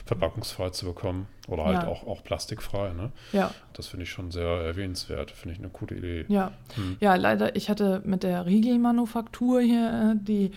verpackungsfrei 0.05 0.69
zu 0.71 0.85
bekommen 0.85 1.27
oder 1.47 1.65
halt 1.65 1.83
Ja. 1.83 1.87
auch, 1.87 2.05
auch 2.07 2.23
plastikfrei. 2.23 2.93
Ne? 2.93 3.11
ja. 3.31 3.51
Das 3.73 3.87
finde 3.87 4.03
ich 4.03 4.11
schon 4.11 4.29
sehr 4.29 4.45
erwähnenswert. 4.47 5.31
Finde 5.31 5.53
ich 5.55 5.59
eine 5.59 5.69
coole 5.69 5.95
Idee. 5.97 6.25
Ja. 6.27 6.51
Hm. 6.75 6.97
ja, 6.99 7.15
leider, 7.15 7.55
ich 7.55 7.69
hatte 7.71 8.01
mit 8.05 8.21
der 8.21 8.45
Riegelmanufaktur 8.45 9.61
hier, 9.61 10.13
äh, 10.15 10.23
die 10.23 10.51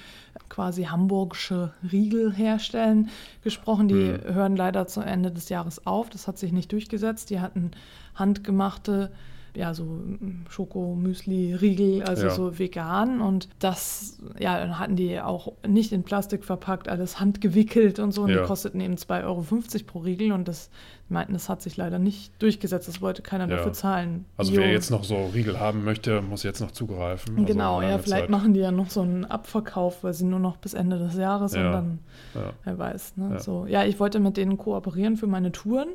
quasi 0.51 0.85
hamburgische 0.85 1.73
Riegel 1.91 2.33
herstellen, 2.35 3.09
gesprochen. 3.43 3.89
Die 3.89 3.95
Hm. 3.95 4.35
hören 4.35 4.57
leider 4.57 4.87
zu 4.87 5.01
Ende 5.01 5.31
des 5.33 5.49
Jahres 5.49 5.87
auf. 5.87 6.11
Das 6.11 6.29
hat 6.29 6.37
sich 6.39 6.53
nicht 6.53 6.71
durchgesetzt. 6.73 7.31
Die 7.31 7.41
hatten 7.41 7.71
handgemachte, 8.17 9.11
ja, 9.55 9.73
so 9.73 9.85
mm, 9.85 10.45
Schoko-Müsli-Riegel, 10.51 12.03
also 12.03 12.27
Ja. 12.27 12.31
so 12.31 12.59
vegan. 12.59 13.21
Und 13.21 13.49
das, 13.59 14.19
ja, 14.39 14.59
dann 14.59 14.79
hatten 14.79 14.97
die 14.97 15.21
auch 15.21 15.53
nicht 15.67 15.93
in 15.93 16.03
Plastik 16.03 16.45
verpackt, 16.45 16.89
alles 16.89 17.21
handgewickelt 17.21 17.99
und 17.99 18.13
so. 18.13 18.23
Und 18.23 18.31
Ja. 18.31 18.43
die 18.43 18.47
kosteten 18.47 18.81
eben 18.81 18.97
2,50 18.97 19.25
Euro 19.25 19.85
pro 19.87 19.99
Riegel. 20.01 20.33
Und 20.33 20.49
das 20.49 20.69
meinten, 21.09 21.35
das 21.35 21.49
hat 21.49 21.63
sich 21.63 21.77
leider 21.77 21.99
nicht 22.01 22.33
durchgesetzt. 22.43 22.89
Das 22.89 23.01
wollte 23.01 23.23
keiner 23.23 23.49
Ja. 23.49 23.57
dafür 23.57 23.73
zahlen. 23.73 24.25
Also 24.37 24.51
Bio- 24.53 24.63
wer 24.63 24.71
jetzt 24.73 24.91
noch 24.91 25.05
so 25.05 25.27
Riegel 25.35 25.61
haben 25.61 25.85
möchte, 25.85 26.21
muss 26.21 26.43
jetzt 26.43 26.61
noch 26.61 26.73
zugreifen. 26.73 27.35
Also 27.39 27.47
Genau, 27.53 27.81
ja, 27.81 27.99
vielleicht 27.99 28.23
Zeit. 28.25 28.31
machen 28.31 28.55
die 28.55 28.61
ja 28.61 28.73
noch 28.73 28.91
so 28.91 29.03
einen 29.03 29.25
Abverkauf, 29.25 30.03
weil 30.03 30.15
sie 30.15 30.25
nur 30.25 30.41
noch 30.41 30.57
bis 30.57 30.75
Ende 30.75 30.99
des 30.99 31.15
Jahres 31.17 31.55
und 31.55 31.61
Ja. 31.61 31.73
dann, 31.73 31.99
Ja, 32.35 32.53
wer 32.65 32.79
weiß. 32.79 33.17
Ne? 33.17 33.31
Ja. 33.35 33.39
So, 33.39 33.67
ja, 33.67 33.85
ich 33.85 34.01
wollte 34.01 34.19
mit 34.21 34.37
denen 34.37 34.59
kooperieren 34.59 35.17
für 35.17 35.27
meine 35.27 35.53
Touren. 35.53 35.89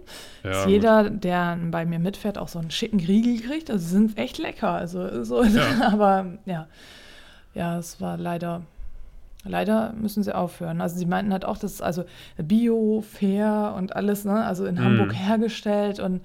dass 0.44 0.64
gut. 0.64 0.72
jeder, 0.72 1.10
der 1.10 1.58
bei 1.72 1.86
mir 1.86 2.00
mitfährt, 2.00 2.38
auch 2.38 2.48
so 2.48 2.60
einen 2.60 2.72
schicken 2.72 3.00
Riegel 3.00 3.46
kriegt. 3.48 3.70
Also 3.70 3.84
sie 3.86 3.92
sind 3.92 4.18
echt 4.18 4.38
lecker. 4.38 4.70
Also 4.72 5.24
so, 5.24 5.44
aber 5.84 6.38
ja, 6.46 6.68
ja, 7.54 7.78
es 7.78 8.00
war 8.00 8.18
leider. 8.18 8.62
Leider 9.44 9.94
müssen 9.94 10.24
sie 10.24 10.36
aufhören. 10.36 10.82
Also 10.82 10.98
sie 10.98 11.06
meinten 11.06 11.32
halt 11.32 11.46
auch, 11.46 11.58
das 11.58 11.74
ist 11.74 11.82
also 11.82 12.04
Bio, 12.38 13.02
fair 13.02 13.74
und 13.78 13.96
alles, 13.96 14.24
ne? 14.26 14.46
Also 14.46 14.66
in 14.66 14.76
Mhm. 14.76 14.84
Hamburg 14.84 15.16
hergestellt 15.16 16.00
und 16.00 16.22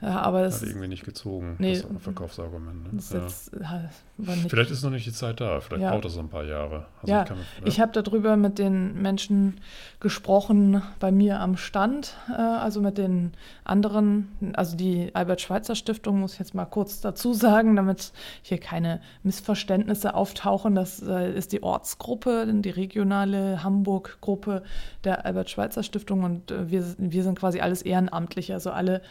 ja, 0.00 0.20
aber 0.20 0.40
Hat 0.40 0.46
es 0.46 0.62
irgendwie 0.62 0.86
nicht 0.86 1.04
gezogen. 1.04 1.56
Nee. 1.58 1.70
Das 1.70 1.78
ist 1.80 1.86
auch 1.86 1.90
ein 1.90 1.98
Verkaufsargument. 1.98 2.84
Ne? 2.84 2.90
das 2.92 3.12
ja. 3.12 3.20
jetzt, 3.20 3.52
ja, 3.60 3.90
nicht 4.16 4.50
Vielleicht 4.50 4.70
ist 4.70 4.82
noch 4.84 4.90
nicht 4.90 5.06
die 5.06 5.12
Zeit 5.12 5.40
da. 5.40 5.60
Vielleicht 5.60 5.82
Ja. 5.82 5.90
braucht 5.90 6.04
noch 6.04 6.18
ein 6.18 6.28
paar 6.28 6.44
Jahre. 6.44 6.86
Also 7.02 7.12
Ja, 7.12 7.22
ich, 7.22 7.28
kann, 7.28 7.38
Ich 7.64 7.80
habe 7.80 7.92
darüber 7.92 8.36
mit 8.36 8.58
den 8.58 9.00
Menschen 9.02 9.60
gesprochen 9.98 10.82
bei 11.00 11.10
mir 11.10 11.40
am 11.40 11.56
Stand, 11.56 12.14
äh, 12.30 12.40
also 12.40 12.80
mit 12.80 12.96
den 12.96 13.32
anderen, 13.64 14.28
also 14.54 14.76
die 14.76 15.14
Albert-Schweitzer-Stiftung, 15.14 16.20
muss 16.20 16.34
ich 16.34 16.38
jetzt 16.38 16.54
mal 16.54 16.66
kurz 16.66 17.00
dazu 17.00 17.34
sagen, 17.34 17.74
damit 17.74 18.12
hier 18.42 18.58
keine 18.58 19.00
Missverständnisse 19.24 20.14
auftauchen. 20.14 20.76
Das 20.76 21.02
äh, 21.02 21.32
ist 21.32 21.52
die 21.52 21.62
Ortsgruppe, 21.64 22.46
die 22.48 22.70
regionale 22.70 23.64
Hamburg-Gruppe 23.64 24.62
der 25.02 25.26
Albert-Schweitzer-Stiftung 25.26 26.22
und 26.22 26.50
äh, 26.52 26.70
wir, 26.70 26.84
wir 26.98 27.22
sind 27.24 27.38
quasi 27.38 27.60
alles 27.60 27.82
Ehrenamtliche, 27.82 28.54
also 28.54 28.70
alle, 28.70 29.02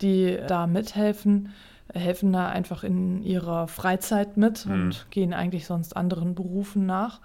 die 0.00 0.38
da 0.46 0.66
mithelfen 0.66 1.50
helfen 1.92 2.32
da 2.32 2.48
einfach 2.48 2.82
in 2.82 3.22
ihrer 3.22 3.68
Freizeit 3.68 4.36
mit 4.36 4.66
Mhm. 4.66 4.72
und 4.72 5.06
gehen 5.10 5.34
eigentlich 5.34 5.66
sonst 5.66 5.96
anderen 5.96 6.34
Berufen 6.34 6.86
nach. 6.86 7.20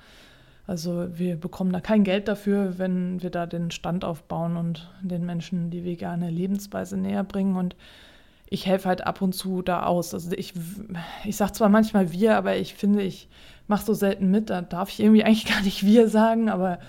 Also 0.68 1.08
wir 1.18 1.38
bekommen 1.38 1.72
da 1.72 1.80
kein 1.80 2.04
Geld 2.04 2.28
dafür, 2.28 2.78
wenn 2.78 3.22
wir 3.24 3.32
da 3.32 3.48
den 3.48 3.72
Stand 3.72 4.06
aufbauen 4.06 4.58
und 4.58 4.92
den 5.02 5.26
Menschen 5.26 5.72
die 5.72 5.84
vegane 5.86 6.30
Lebensweise 6.30 6.98
näher 6.98 7.24
bringen. 7.24 7.56
Und 7.56 7.76
ich 8.50 8.68
helfe 8.68 8.90
halt 8.90 9.08
ab 9.08 9.22
und 9.22 9.34
zu 9.34 9.62
da 9.64 9.84
aus. 9.84 10.14
Also 10.14 10.32
ich, 10.34 10.54
ich 11.24 11.38
sage 11.38 11.54
zwar 11.54 11.70
manchmal 11.70 12.12
wir, 12.12 12.36
aber 12.36 12.58
ich 12.58 12.76
finde, 12.76 13.02
ich 13.02 13.30
mache 13.68 13.86
so 13.86 13.94
selten 13.94 14.30
mit. 14.30 14.50
Da 14.52 14.62
darf 14.62 14.90
ich 14.90 15.00
irgendwie 15.00 15.24
eigentlich 15.24 15.46
gar 15.52 15.62
nicht 15.62 15.84
wir 15.86 16.10
sagen, 16.10 16.50
aber 16.50 16.80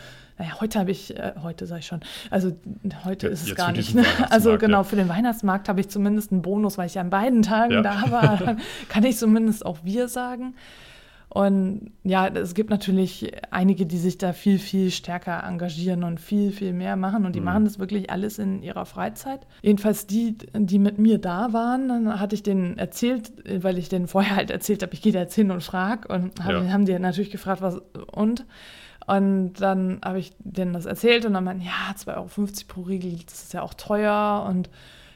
naja, 0.40 0.59
heute 0.59 0.78
habe 0.78 0.90
ich, 0.90 1.14
äh, 1.18 1.32
heute 1.42 1.66
sage 1.66 1.80
ich 1.80 1.87
schon, 1.87 2.00
also 2.30 2.56
heute 3.04 3.26
Ja, 3.26 3.32
ist 3.35 3.47
es 3.47 3.54
gar 3.54 3.73
nicht. 3.73 3.94
Ne? 3.94 4.04
Also 4.30 4.52
ja. 4.52 4.56
genau, 4.56 4.85
für 4.85 4.97
den 4.97 5.09
Weihnachtsmarkt 5.11 5.68
habe 5.68 5.80
ich 5.80 5.90
zumindest 5.90 6.32
einen 6.32 6.40
Bonus, 6.40 6.78
weil 6.78 6.87
ich 6.87 6.99
an 6.99 7.11
beiden 7.11 7.42
Tagen 7.42 7.73
Ja. 7.75 7.82
da 7.82 8.04
war. 8.11 8.37
Dann 8.38 8.61
kann 8.88 9.04
ich 9.04 9.18
zumindest 9.18 9.66
auch 9.66 9.78
wir 9.85 10.09
sagen. 10.09 10.54
Und 11.28 11.92
ja, 12.02 12.26
es 12.26 12.54
gibt 12.54 12.70
natürlich 12.70 13.30
einige, 13.52 13.87
die 13.87 13.99
sich 13.99 14.18
da 14.18 14.32
viel, 14.32 14.59
viel 14.59 14.90
stärker 14.90 15.44
engagieren 15.44 16.02
und 16.02 16.18
viel, 16.18 16.50
viel 16.50 16.73
mehr 16.73 16.97
machen. 16.97 17.25
Und 17.25 17.37
die 17.37 17.40
Mhm. 17.40 17.44
machen 17.44 17.64
das 17.66 17.78
wirklich 17.78 18.11
alles 18.11 18.38
in 18.40 18.62
ihrer 18.64 18.85
Freizeit. 18.85 19.47
Jedenfalls 19.62 20.09
die, 20.09 20.37
die 20.54 20.78
mit 20.80 20.99
mir 20.99 21.18
da 21.18 21.52
waren, 21.52 21.87
dann 21.88 22.18
hatte 22.18 22.35
ich 22.35 22.42
denen 22.42 22.78
erzählt, 22.78 23.30
weil 23.62 23.78
ich 23.78 23.88
denen 23.88 24.09
vorher 24.09 24.35
halt 24.37 24.50
erzählt 24.50 24.82
habe, 24.82 24.92
ich 24.94 25.02
gehe 25.02 25.12
da 25.12 25.20
jetzt 25.20 25.35
hin 25.35 25.52
und 25.52 25.62
frag. 25.62 26.09
Und 26.11 26.42
haben, 26.42 26.66
Ja. 26.66 26.73
haben 26.73 26.85
die 26.87 26.99
natürlich 26.99 27.30
gefragt, 27.30 27.62
was 27.62 27.78
und. 28.11 28.44
Und 29.17 29.55
dann 29.55 29.99
habe 30.05 30.19
ich 30.21 30.33
denen 30.38 30.73
das 30.73 30.87
erzählt 30.87 31.25
und 31.26 31.35
dann 31.35 31.45
meinten, 31.45 31.62
ja, 31.64 31.95
2,50 31.97 32.17
Euro 32.17 32.29
pro 32.69 32.81
Riegel, 32.83 33.19
das 33.26 33.43
ist 33.45 33.52
ja 33.52 33.62
auch 33.62 33.75
teuer. 33.75 34.47
Und 34.49 34.71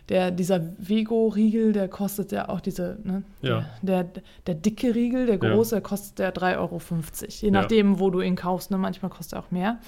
der, 0.08 0.30
dieser 0.30 0.60
Vego-Riegel, 0.78 1.72
der 1.72 1.88
kostet 1.88 2.32
ja 2.32 2.48
auch 2.48 2.60
diese, 2.60 2.98
ne, 3.04 3.22
Ja. 3.40 3.64
der, 3.82 4.04
der, 4.46 4.54
dicke 4.54 4.94
Riegel, 4.94 5.26
der 5.26 5.36
Ja. 5.42 5.48
große, 5.54 5.76
der 5.76 5.80
kostet 5.82 6.18
ja 6.18 6.30
3,50 6.30 6.58
Euro. 6.58 6.80
Je 7.40 7.46
Ja. 7.48 7.50
nachdem, 7.52 8.00
wo 8.00 8.10
du 8.10 8.20
ihn 8.20 8.36
kaufst, 8.36 8.70
ne, 8.70 8.78
manchmal 8.78 9.10
kostet 9.10 9.38
er 9.38 9.44
auch 9.44 9.50
mehr. 9.50 9.78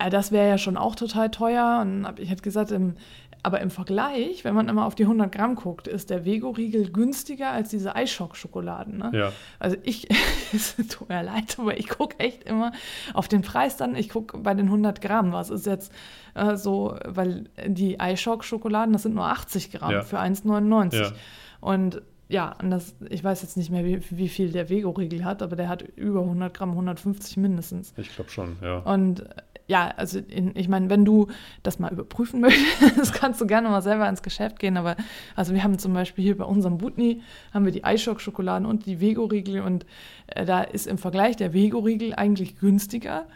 Äh, 0.00 0.10
Das 0.10 0.32
wäre 0.32 0.48
ja 0.48 0.58
schon 0.58 0.76
auch 0.76 0.94
total 0.96 1.30
teuer. 1.30 1.78
Und 1.82 2.06
ich 2.18 2.30
hätte 2.30 2.42
gesagt, 2.42 2.70
im, 2.72 2.94
aber 3.42 3.60
im 3.60 3.70
Vergleich, 3.70 4.44
wenn 4.44 4.54
man 4.54 4.68
immer 4.68 4.84
auf 4.84 4.94
die 4.94 5.04
100 5.04 5.32
Gramm 5.32 5.54
guckt, 5.54 5.88
ist 5.88 6.10
der 6.10 6.24
Vego-Riegel 6.26 6.90
günstiger 6.90 7.50
als 7.50 7.70
diese 7.70 7.94
Eischock-Schokoladen. 7.96 8.98
Ne? 8.98 9.10
Ja, 9.14 9.32
Also 9.58 9.76
ich, 9.82 10.08
es 10.52 10.76
tut 10.88 11.08
mir 11.08 11.22
leid, 11.22 11.56
aber 11.58 11.78
ich 11.78 11.88
gucke 11.88 12.18
echt 12.18 12.44
immer 12.44 12.72
auf 13.14 13.28
den 13.28 13.40
Preis 13.42 13.76
dann. 13.76 13.94
Ich 13.94 14.08
gucke 14.10 14.36
bei 14.38 14.52
den 14.54 14.66
100 14.66 15.00
Gramm, 15.00 15.32
was 15.32 15.48
ist 15.50 15.64
jetzt 15.66 15.90
äh, 16.34 16.56
so, 16.56 16.96
weil 17.06 17.44
die 17.66 17.96
iShock-Schokoladen, 17.98 18.92
das 18.92 19.04
sind 19.04 19.14
nur 19.14 19.26
80 19.26 19.70
Gramm 19.72 19.92
Ja. 19.92 20.02
für 20.02 20.18
1,99. 20.20 21.00
Ja. 21.00 21.10
Und 21.60 22.02
ja, 22.30 22.54
und 22.62 22.70
das, 22.70 22.94
ich 23.08 23.24
weiß 23.24 23.42
jetzt 23.42 23.56
nicht 23.56 23.70
mehr, 23.70 23.84
wie, 23.84 24.00
wie 24.10 24.28
viel 24.28 24.52
der 24.52 24.70
Vego-Riegel 24.70 25.24
hat, 25.24 25.42
aber 25.42 25.56
der 25.56 25.68
hat 25.68 25.82
über 25.82 26.20
100 26.20 26.54
Gramm, 26.54 26.70
150 26.70 27.36
mindestens. 27.36 27.92
ich 27.96 28.14
glaube 28.14 28.30
schon, 28.30 28.56
ja. 28.62 28.78
Und 28.78 29.24
ja, 29.66 29.92
also 29.96 30.20
in, 30.20 30.54
ich 30.54 30.68
meine, 30.68 30.90
wenn 30.90 31.04
du 31.04 31.26
das 31.64 31.80
mal 31.80 31.92
überprüfen 31.92 32.40
möchtest, 32.40 33.14
kannst 33.14 33.40
du 33.40 33.46
gerne 33.46 33.68
mal 33.68 33.82
selber 33.82 34.08
ins 34.08 34.22
Geschäft 34.22 34.60
gehen. 34.60 34.76
Aber 34.76 34.96
also 35.34 35.54
wir 35.54 35.64
haben 35.64 35.78
zum 35.78 35.92
Beispiel 35.92 36.22
hier 36.22 36.38
bei 36.38 36.44
unserem 36.44 36.78
Butni 36.78 37.20
haben 37.52 37.64
wir 37.64 37.72
die 37.72 37.82
iShock-Schokoladen 37.82 38.64
und 38.64 38.86
die 38.86 39.00
Vego-Riegel 39.00 39.62
und 39.62 39.84
äh, 40.28 40.44
da 40.44 40.62
ist 40.62 40.86
im 40.86 40.98
Vergleich 40.98 41.36
der 41.36 41.52
Vego-Riegel 41.52 42.14
eigentlich 42.14 42.58
günstiger. 42.58 43.26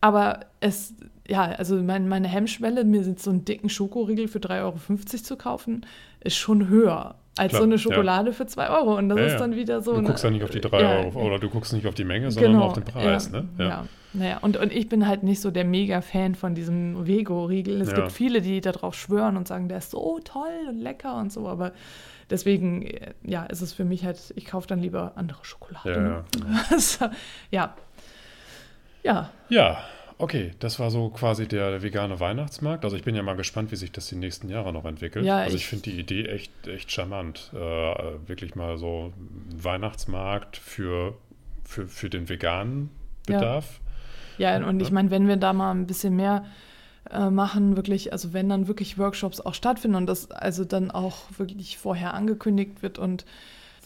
Aber 0.00 0.46
es, 0.60 0.94
ja, 1.26 1.42
also 1.42 1.76
mein, 1.82 2.08
meine 2.08 2.28
Hemmschwelle, 2.28 2.84
mir 2.84 3.02
jetzt 3.02 3.24
so 3.24 3.30
einen 3.30 3.44
dicken 3.44 3.68
Schokoriegel 3.68 4.28
für 4.28 4.38
3,50 4.38 4.62
Euro 4.62 4.76
zu 5.22 5.36
kaufen, 5.36 5.86
ist 6.20 6.36
schon 6.36 6.68
höher 6.68 7.16
als 7.36 7.48
Klar, 7.50 7.60
so 7.60 7.64
eine 7.64 7.74
ja. 7.74 7.78
Schokolade 7.78 8.32
für 8.32 8.46
2 8.46 8.68
Euro. 8.70 8.96
Und 8.96 9.08
das 9.08 9.18
Ja, 9.18 9.24
ist 9.26 9.32
ja. 9.32 9.38
dann 9.38 9.56
wieder 9.56 9.80
so. 9.80 9.92
Du 9.92 9.98
eine- 9.98 10.06
guckst 10.08 10.22
ja 10.24 10.30
nicht 10.30 10.44
auf 10.44 10.50
die 10.50 10.60
3 10.60 10.80
ja, 10.80 10.98
Euro 10.98 11.22
oder 11.22 11.38
du 11.38 11.48
guckst 11.48 11.72
nicht 11.72 11.86
auf 11.86 11.94
die 11.94 12.04
Menge, 12.04 12.30
sondern 12.30 12.52
Genau, 12.52 12.64
auf 12.66 12.72
den 12.74 12.84
Preis. 12.84 13.30
ja, 13.32 13.40
Ne? 13.40 13.48
Ja. 13.58 13.84
Naja, 14.14 14.38
und, 14.42 14.58
und 14.58 14.70
ich 14.72 14.90
bin 14.90 15.08
halt 15.08 15.22
nicht 15.22 15.40
so 15.40 15.50
der 15.50 15.64
Mega-Fan 15.64 16.34
von 16.34 16.54
diesem 16.54 17.06
Vego-Riegel. 17.06 17.80
Es 17.80 17.88
Ja. 17.90 17.96
gibt 17.96 18.12
viele, 18.12 18.42
die 18.42 18.60
darauf 18.60 18.94
schwören 18.94 19.38
und 19.38 19.48
sagen, 19.48 19.68
der 19.68 19.78
ist 19.78 19.90
so 19.90 20.20
toll 20.22 20.50
und 20.68 20.78
lecker 20.78 21.16
und 21.16 21.32
so, 21.32 21.48
aber 21.48 21.72
deswegen, 22.28 22.82
äh, 22.82 23.14
ja, 23.22 23.44
ist 23.44 23.62
es 23.62 23.72
für 23.72 23.86
mich 23.86 24.04
halt, 24.04 24.18
ich 24.36 24.44
kaufe 24.44 24.66
dann 24.68 24.80
lieber 24.80 25.12
andere 25.14 25.42
Schokolade. 25.46 25.90
Ja, 25.90 25.98
ne? 26.00 26.24
Also, 26.70 27.06
ja. 27.50 27.74
Ja, 29.02 29.30
Ja, 29.48 29.78
okay, 30.22 30.52
das 30.60 30.78
war 30.78 30.90
so 30.90 31.08
quasi 31.10 31.46
der 31.48 31.82
vegane 31.82 32.20
Weihnachtsmarkt. 32.20 32.84
Also 32.84 32.96
ich 32.96 33.02
bin 33.02 33.14
ja 33.16 33.22
mal 33.22 33.34
gespannt, 33.36 33.72
wie 33.72 33.76
sich 33.76 33.90
das 33.92 34.08
die 34.08 34.14
nächsten 34.16 34.48
Jahre 34.48 34.72
noch 34.72 34.84
entwickelt. 34.84 35.24
Ja, 35.24 35.38
also 35.38 35.56
ich 35.56 35.62
ich- 35.62 35.68
finde 35.68 35.90
die 35.90 35.98
Idee 35.98 36.26
echt, 36.26 36.52
echt 36.68 36.90
charmant. 36.92 37.50
Äh, 37.54 37.56
wirklich 38.26 38.54
mal 38.54 38.78
so 38.78 39.12
Weihnachtsmarkt 39.56 40.56
für, 40.56 41.14
für, 41.64 41.86
für 41.88 42.08
den 42.10 42.28
veganen 42.28 42.90
Ja. 43.28 43.38
Bedarf. 43.38 43.80
ja, 44.38 44.56
und 44.66 44.80
ich 44.80 44.90
meine, 44.90 45.10
wenn 45.10 45.26
wir 45.28 45.36
da 45.36 45.52
mal 45.52 45.72
ein 45.72 45.86
bisschen 45.86 46.14
mehr 46.16 46.44
äh, 47.10 47.30
machen, 47.30 47.76
wirklich, 47.76 48.12
also 48.12 48.32
wenn 48.32 48.48
dann 48.48 48.68
wirklich 48.68 48.96
Workshops 48.98 49.40
auch 49.40 49.54
stattfinden 49.54 49.96
und 49.96 50.06
das 50.06 50.30
also 50.30 50.64
dann 50.64 50.90
auch 50.92 51.16
wirklich 51.36 51.78
vorher 51.78 52.14
angekündigt 52.14 52.82
wird 52.82 52.98
und 52.98 53.24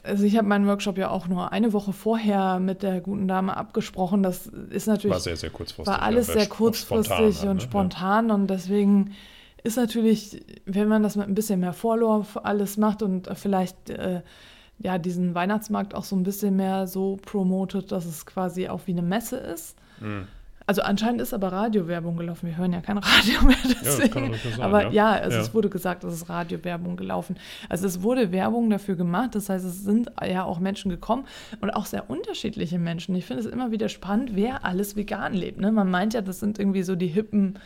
also 0.06 0.24
ich 0.24 0.36
habe 0.36 0.46
meinen 0.46 0.66
Workshop 0.66 0.98
ja 0.98 1.10
auch 1.10 1.28
nur 1.28 1.52
eine 1.52 1.72
Woche 1.72 1.92
vorher 1.92 2.60
mit 2.60 2.82
der 2.82 3.00
guten 3.00 3.28
Dame 3.28 3.56
abgesprochen. 3.56 4.22
Das 4.22 4.46
ist 4.46 4.86
natürlich 4.86 5.12
War 5.12 5.20
sehr, 5.20 5.36
sehr 5.36 5.50
kurzfristig. 5.50 5.92
war 5.92 6.02
alles 6.02 6.28
ja, 6.28 6.34
sehr 6.34 6.46
kurzfristig 6.46 7.36
spontan 7.36 7.48
und 7.48 7.56
ne? 7.56 7.62
spontan 7.62 8.30
und 8.30 8.46
deswegen 8.48 9.14
ist 9.62 9.76
natürlich, 9.76 10.44
wenn 10.64 10.88
man 10.88 11.02
das 11.02 11.16
mit 11.16 11.26
ein 11.26 11.34
bisschen 11.34 11.60
mehr 11.60 11.72
Vorlauf 11.72 12.44
alles 12.44 12.76
macht 12.76 13.02
und 13.02 13.28
vielleicht 13.34 13.90
äh, 13.90 14.22
ja 14.78 14.98
diesen 14.98 15.34
Weihnachtsmarkt 15.34 15.94
auch 15.94 16.04
so 16.04 16.14
ein 16.14 16.22
bisschen 16.22 16.56
mehr 16.56 16.86
so 16.86 17.18
promotet, 17.22 17.90
dass 17.90 18.04
es 18.04 18.26
quasi 18.26 18.68
auch 18.68 18.80
wie 18.86 18.92
eine 18.92 19.02
Messe 19.02 19.36
ist, 19.36 19.76
Ja. 20.00 20.06
Mhm. 20.06 20.28
Also 20.68 20.82
anscheinend 20.82 21.20
ist 21.20 21.32
aber 21.32 21.52
Radiowerbung 21.52 22.16
gelaufen. 22.16 22.48
Wir 22.48 22.56
hören 22.56 22.72
ja 22.72 22.80
kein 22.80 22.98
Radio 22.98 23.40
mehr. 23.42 23.56
Deswegen. 23.84 24.32
Ja, 24.32 24.38
sein, 24.38 24.60
aber 24.60 24.82
ja, 24.86 24.90
ja 24.90 25.10
also 25.22 25.36
ja. 25.36 25.42
es 25.42 25.54
wurde 25.54 25.70
gesagt, 25.70 26.02
es 26.02 26.12
ist 26.12 26.28
Radiowerbung 26.28 26.96
gelaufen. 26.96 27.36
Also 27.68 27.86
es 27.86 28.02
wurde 28.02 28.32
Werbung 28.32 28.68
dafür 28.68 28.96
gemacht. 28.96 29.36
Das 29.36 29.48
heißt, 29.48 29.64
es 29.64 29.84
sind 29.84 30.10
ja 30.28 30.42
auch 30.42 30.58
Menschen 30.58 30.90
gekommen 30.90 31.24
und 31.60 31.70
auch 31.70 31.86
sehr 31.86 32.10
unterschiedliche 32.10 32.80
Menschen. 32.80 33.14
Ich 33.14 33.26
finde 33.26 33.44
es 33.44 33.48
immer 33.48 33.70
wieder 33.70 33.88
spannend, 33.88 34.32
wer 34.34 34.64
alles 34.64 34.96
vegan 34.96 35.34
lebt. 35.34 35.60
Ne? 35.60 35.70
Man 35.70 35.88
meint 35.88 36.14
ja, 36.14 36.20
das 36.20 36.40
sind 36.40 36.58
irgendwie 36.58 36.82
so 36.82 36.96
die 36.96 37.06
hippen 37.06 37.60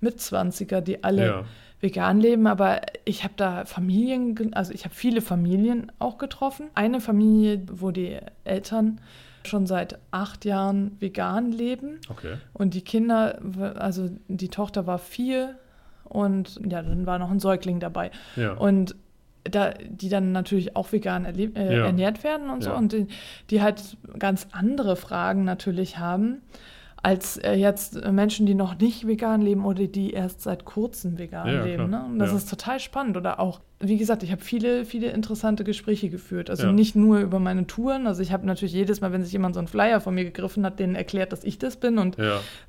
Mitzwanziger, 0.00 0.80
die 0.80 1.02
alle 1.02 1.26
ja. 1.26 1.44
vegan 1.80 2.20
leben. 2.20 2.46
Aber 2.46 2.82
ich 3.04 3.24
habe 3.24 3.34
da 3.36 3.64
Familien, 3.64 4.54
also 4.54 4.72
ich 4.72 4.84
habe 4.84 4.94
viele 4.94 5.22
Familien 5.22 5.90
auch 5.98 6.18
getroffen. 6.18 6.68
Eine 6.76 7.00
Familie, 7.00 7.62
wo 7.72 7.90
die 7.90 8.16
Eltern 8.44 9.00
schon 9.48 9.66
seit 9.66 9.98
acht 10.10 10.44
Jahren 10.44 10.96
vegan 11.00 11.52
leben. 11.52 12.00
Okay. 12.08 12.36
Und 12.52 12.74
die 12.74 12.82
Kinder, 12.82 13.38
also 13.76 14.10
die 14.28 14.48
Tochter 14.48 14.86
war 14.86 14.98
vier 14.98 15.56
und 16.04 16.60
ja, 16.68 16.82
dann 16.82 17.06
war 17.06 17.18
noch 17.18 17.30
ein 17.30 17.40
Säugling 17.40 17.80
dabei. 17.80 18.10
Ja. 18.36 18.52
Und 18.52 18.94
da, 19.44 19.70
die 19.72 20.08
dann 20.08 20.32
natürlich 20.32 20.74
auch 20.74 20.90
vegan 20.92 21.24
erleb, 21.24 21.56
äh, 21.56 21.76
ja. 21.76 21.84
ernährt 21.86 22.24
werden 22.24 22.48
und 22.48 22.64
so 22.64 22.72
und 22.72 22.92
die, 22.92 23.08
die, 23.50 23.60
halt 23.60 23.98
ganz 24.18 24.48
andere 24.52 24.96
Fragen 24.96 25.44
natürlich 25.44 25.98
haben 25.98 26.40
als 27.04 27.36
äh, 27.36 27.52
jetzt 27.52 28.02
Menschen, 28.10 28.46
die 28.46 28.54
noch 28.54 28.78
nicht 28.78 29.06
vegan 29.06 29.42
leben 29.42 29.66
oder 29.66 29.86
die 29.86 30.12
erst 30.12 30.40
seit 30.40 30.64
kurzem 30.64 31.18
vegan 31.18 31.46
ja, 31.46 31.62
leben. 31.62 31.90
Ne? 31.90 32.02
Und 32.06 32.18
das 32.18 32.30
ja. 32.30 32.38
ist 32.38 32.48
total 32.48 32.80
spannend. 32.80 33.18
Oder 33.18 33.40
auch, 33.40 33.60
wie 33.78 33.98
gesagt, 33.98 34.22
ich 34.22 34.32
habe 34.32 34.42
viele, 34.42 34.86
viele 34.86 35.10
interessante 35.10 35.64
Gespräche 35.64 36.08
geführt. 36.08 36.48
Also 36.48 36.68
ja. 36.68 36.72
nicht 36.72 36.96
nur 36.96 37.18
über 37.18 37.40
meine 37.40 37.66
Touren. 37.66 38.06
Also 38.06 38.22
ich 38.22 38.32
habe 38.32 38.46
natürlich 38.46 38.72
jedes 38.72 39.02
Mal, 39.02 39.12
wenn 39.12 39.22
sich 39.22 39.34
jemand 39.34 39.54
so 39.54 39.58
einen 39.58 39.68
Flyer 39.68 40.00
von 40.00 40.14
mir 40.14 40.24
gegriffen 40.24 40.64
hat, 40.64 40.80
denen 40.80 40.94
erklärt, 40.94 41.32
dass 41.32 41.44
ich 41.44 41.58
das 41.58 41.76
bin 41.76 41.98
und 41.98 42.16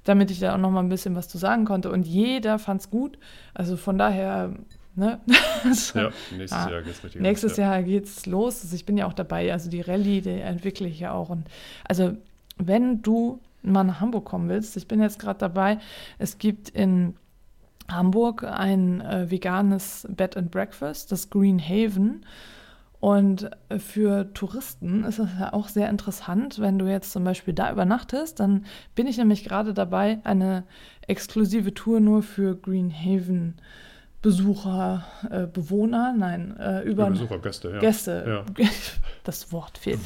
damit 0.03 0.31
ich 0.31 0.41
da 0.41 0.53
auch 0.53 0.59
noch 0.59 0.71
mal 0.71 0.81
ein 0.81 0.89
bisschen 0.89 1.15
was 1.15 1.29
zu 1.29 1.37
sagen 1.37 1.63
konnte. 1.63 1.89
Und 1.89 2.05
jeder 2.05 2.59
fand 2.59 2.81
es 2.81 2.89
gut. 2.89 3.17
Also 3.53 3.77
von 3.77 3.97
daher 3.97 4.51
Ne? 4.97 5.19
so, 5.73 5.99
ja, 5.99 6.09
nächstes 6.37 6.57
ah, 6.57 6.69
Jahr 6.71 6.81
geht's 6.81 7.03
richtig 7.03 7.21
Nächstes 7.21 7.51
los, 7.51 7.57
ja. 7.57 7.73
Jahr 7.73 7.83
geht's 7.83 8.25
los. 8.25 8.63
Also 8.63 8.75
ich 8.75 8.85
bin 8.85 8.97
ja 8.97 9.05
auch 9.07 9.13
dabei. 9.13 9.51
Also 9.51 9.69
die 9.69 9.81
Rallye, 9.81 10.21
die 10.21 10.29
entwickle 10.29 10.87
ich 10.87 11.01
ja 11.01 11.11
auch. 11.11 11.29
Und 11.29 11.49
also 11.83 12.15
wenn 12.57 13.01
du 13.01 13.41
mal 13.71 13.83
nach 13.83 13.99
Hamburg 13.99 14.25
kommen 14.25 14.49
willst, 14.49 14.77
ich 14.77 14.87
bin 14.87 15.01
jetzt 15.01 15.19
gerade 15.19 15.39
dabei, 15.39 15.79
es 16.17 16.37
gibt 16.37 16.69
in 16.69 17.15
Hamburg 17.89 18.43
ein 18.43 19.01
äh, 19.01 19.29
veganes 19.29 20.07
Bed 20.09 20.37
and 20.37 20.51
Breakfast, 20.51 21.11
das 21.11 21.29
Green 21.29 21.59
Haven. 21.59 22.25
Und 22.99 23.51
äh, 23.69 23.77
für 23.77 24.33
Touristen 24.33 25.03
ist 25.03 25.19
es 25.19 25.29
ja 25.39 25.53
auch 25.53 25.67
sehr 25.67 25.89
interessant, 25.89 26.59
wenn 26.59 26.79
du 26.79 26.87
jetzt 26.87 27.11
zum 27.11 27.23
Beispiel 27.23 27.53
da 27.53 27.71
übernachtest, 27.71 28.39
dann 28.39 28.65
bin 28.95 29.05
ich 29.05 29.17
nämlich 29.17 29.43
gerade 29.43 29.73
dabei, 29.73 30.19
eine 30.23 30.63
exklusive 31.01 31.73
Tour 31.73 31.99
nur 31.99 32.23
für 32.23 32.55
Green 32.55 32.91
Haven 32.91 33.55
äh, 33.57 33.61
Besucher, 34.25 35.05
äh, 35.29 35.45
Bewohner, 35.45 36.15
nein, 36.17 36.57
äh, 36.59 36.81
über 36.81 37.03
ja, 37.03 37.09
Besucher, 37.09 37.37
Gäste, 37.37 37.69
ja. 37.69 37.79
Gäste, 37.79 38.43
ja. 38.57 38.65
das 39.23 39.51
Wort 39.51 39.77
fehlt. 39.77 39.99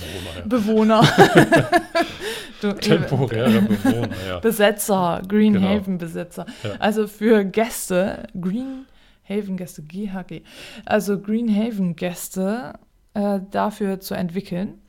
Bewohner. 0.46 1.02
Bewohner. 1.02 1.02
du, 2.62 2.74
Temporäre 2.74 3.62
Bewohner, 3.62 4.10
ja. 4.28 4.40
Besetzer, 4.40 5.22
Greenhaven-Besitzer. 5.26 6.46
Genau. 6.62 6.76
Also 6.80 7.08
für 7.08 7.46
Gäste, 7.46 8.28
Greenhaven-Gäste, 8.34 9.84
GHG, 9.84 10.42
also 10.84 11.18
Greenhaven-Gäste 11.22 12.74
äh, 13.14 13.40
dafür 13.52 14.02
zu 14.02 14.16
entwickeln. 14.16 14.82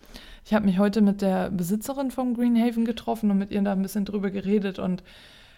Ich 0.44 0.54
habe 0.54 0.66
mich 0.66 0.80
heute 0.80 1.02
mit 1.02 1.22
der 1.22 1.50
Besitzerin 1.50 2.10
vom 2.10 2.34
Greenhaven 2.34 2.84
getroffen 2.84 3.30
und 3.30 3.38
mit 3.38 3.52
ihr 3.52 3.62
da 3.62 3.70
ein 3.70 3.82
bisschen 3.82 4.04
drüber 4.04 4.32
geredet 4.32 4.80
und 4.80 5.04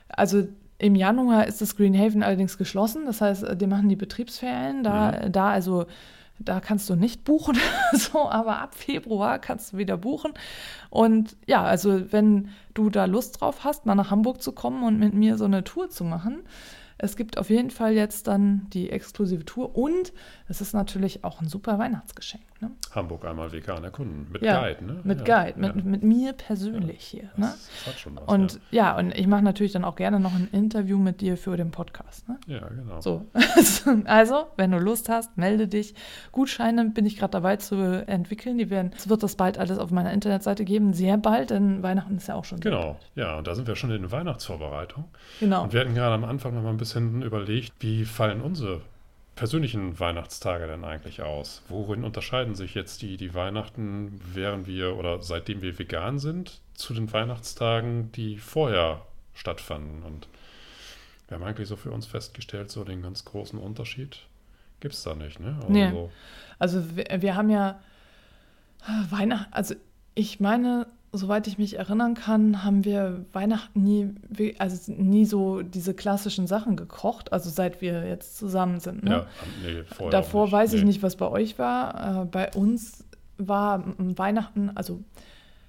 also 0.08 0.46
im 0.78 0.94
Januar 0.94 1.46
ist 1.46 1.60
das 1.60 1.76
Green 1.76 1.96
Haven 1.96 2.22
allerdings 2.22 2.58
geschlossen. 2.58 3.06
Das 3.06 3.20
heißt, 3.20 3.44
die 3.60 3.66
machen 3.66 3.88
die 3.88 3.96
Betriebsferien. 3.96 4.82
Da, 4.82 5.12
ja. 5.12 5.28
da 5.28 5.50
also 5.50 5.86
da 6.38 6.60
kannst 6.60 6.90
du 6.90 6.96
nicht 6.96 7.24
buchen, 7.24 7.56
so, 7.92 8.28
aber 8.28 8.58
ab 8.58 8.74
Februar 8.74 9.38
kannst 9.38 9.72
du 9.72 9.76
wieder 9.78 9.96
buchen. 9.96 10.32
Und 10.90 11.36
ja, 11.46 11.62
also 11.62 12.12
wenn 12.12 12.48
du 12.74 12.90
da 12.90 13.04
Lust 13.04 13.40
drauf 13.40 13.64
hast, 13.64 13.86
mal 13.86 13.94
nach 13.94 14.10
Hamburg 14.10 14.42
zu 14.42 14.52
kommen 14.52 14.82
und 14.82 14.98
mit 14.98 15.14
mir 15.14 15.36
so 15.36 15.44
eine 15.44 15.64
Tour 15.64 15.90
zu 15.90 16.04
machen, 16.04 16.42
es 17.02 17.16
gibt 17.16 17.36
auf 17.36 17.50
jeden 17.50 17.70
Fall 17.70 17.94
jetzt 17.94 18.28
dann 18.28 18.68
die 18.72 18.88
exklusive 18.90 19.44
Tour 19.44 19.76
und 19.76 20.12
es 20.48 20.60
ist 20.60 20.72
natürlich 20.72 21.24
auch 21.24 21.40
ein 21.40 21.48
super 21.48 21.78
Weihnachtsgeschenk. 21.78 22.44
Ne? 22.60 22.70
Hamburg 22.94 23.24
einmal 23.24 23.50
vegan 23.50 23.82
erkunden. 23.82 24.28
Mit 24.30 24.42
ja, 24.42 24.60
Guide, 24.60 24.84
ne? 24.84 25.00
Mit 25.02 25.26
ja, 25.26 25.44
Guide, 25.44 25.58
mit, 25.58 25.74
ja. 25.74 25.82
mit 25.82 26.02
mir 26.04 26.32
persönlich 26.32 27.02
hier. 27.02 27.24
Ne? 27.36 27.52
Das, 27.52 27.86
hat 27.86 27.98
schon 27.98 28.14
was, 28.14 28.28
und 28.28 28.60
ja. 28.70 28.96
und 28.96 29.18
ich 29.18 29.26
mache 29.26 29.42
natürlich 29.42 29.72
dann 29.72 29.84
auch 29.84 29.96
gerne 29.96 30.20
noch 30.20 30.32
ein 30.32 30.48
Interview 30.52 30.96
mit 30.96 31.20
dir 31.20 31.36
für 31.36 31.56
den 31.56 31.72
Podcast. 31.72 32.28
Ne? 32.28 32.38
Ja, 32.46 32.68
genau. 32.68 33.00
So. 33.00 33.26
also, 34.04 34.46
wenn 34.56 34.70
du 34.70 34.78
Lust 34.78 35.08
hast, 35.08 35.36
melde 35.36 35.66
dich. 35.66 35.96
Gutscheine 36.30 36.90
bin 36.90 37.04
ich 37.04 37.16
gerade 37.16 37.32
dabei 37.32 37.56
zu 37.56 37.74
entwickeln. 38.06 38.58
Die 38.58 38.70
werden, 38.70 38.92
es 38.96 39.08
wird 39.08 39.24
das 39.24 39.34
bald 39.34 39.58
alles 39.58 39.78
auf 39.78 39.90
meiner 39.90 40.12
Internetseite 40.12 40.64
geben, 40.64 40.92
sehr 40.92 41.16
bald, 41.16 41.50
denn 41.50 41.82
Weihnachten 41.82 42.16
ist 42.16 42.28
ja 42.28 42.36
auch 42.36 42.44
schon. 42.44 42.60
Genau, 42.60 42.96
ja, 43.16 43.38
und 43.38 43.48
da 43.48 43.56
sind 43.56 43.66
wir 43.66 43.74
schon 43.74 43.90
in 43.90 44.12
Weihnachtsvorbereitung. 44.12 45.06
Genau. 45.40 45.64
Und 45.64 45.72
wir 45.72 45.80
hatten 45.80 45.94
gerade 45.94 46.14
am 46.14 46.24
Anfang 46.24 46.54
noch 46.54 46.62
mal 46.62 46.70
ein 46.70 46.76
bisschen 46.76 46.91
überlegt, 46.96 47.72
wie 47.80 48.04
fallen 48.04 48.40
unsere 48.40 48.82
persönlichen 49.34 49.98
Weihnachtstage 49.98 50.66
denn 50.66 50.84
eigentlich 50.84 51.22
aus? 51.22 51.62
Worin 51.68 52.04
unterscheiden 52.04 52.54
sich 52.54 52.74
jetzt 52.74 53.02
die, 53.02 53.16
die 53.16 53.34
Weihnachten, 53.34 54.20
während 54.32 54.66
wir 54.66 54.96
oder 54.96 55.22
seitdem 55.22 55.62
wir 55.62 55.78
vegan 55.78 56.18
sind, 56.18 56.60
zu 56.74 56.94
den 56.94 57.12
Weihnachtstagen, 57.12 58.12
die 58.12 58.38
vorher 58.38 59.02
stattfanden? 59.34 60.02
Und 60.02 60.28
wir 61.28 61.36
haben 61.36 61.44
eigentlich 61.44 61.68
so 61.68 61.76
für 61.76 61.90
uns 61.90 62.06
festgestellt, 62.06 62.70
so 62.70 62.84
den 62.84 63.02
ganz 63.02 63.24
großen 63.24 63.58
Unterschied 63.58 64.26
gibt 64.80 64.94
es 64.94 65.02
da 65.02 65.14
nicht. 65.14 65.40
Ne? 65.40 65.56
Also, 65.60 65.72
nee. 65.72 66.08
also 66.58 66.96
wir, 66.96 67.06
wir 67.22 67.36
haben 67.36 67.50
ja 67.50 67.80
Weihnachten, 69.10 69.52
also 69.52 69.74
ich 70.14 70.40
meine, 70.40 70.86
soweit 71.12 71.46
ich 71.46 71.58
mich 71.58 71.78
erinnern 71.78 72.14
kann, 72.14 72.64
haben 72.64 72.84
wir 72.84 73.26
Weihnachten 73.32 73.82
nie, 73.82 74.10
also 74.58 74.92
nie 74.92 75.26
so 75.26 75.60
diese 75.60 75.92
klassischen 75.92 76.46
Sachen 76.46 76.74
gekocht, 76.74 77.32
also 77.32 77.50
seit 77.50 77.82
wir 77.82 78.08
jetzt 78.08 78.38
zusammen 78.38 78.80
sind. 78.80 79.04
Ne? 79.04 79.10
Ja, 79.10 79.26
nee, 79.62 80.10
Davor 80.10 80.50
weiß 80.50 80.72
nee. 80.72 80.78
ich 80.78 80.84
nicht, 80.84 81.02
was 81.02 81.16
bei 81.16 81.28
euch 81.28 81.58
war. 81.58 82.22
Äh, 82.22 82.24
bei 82.24 82.50
uns 82.52 83.04
war 83.36 83.84
Weihnachten, 83.98 84.70
also 84.74 85.00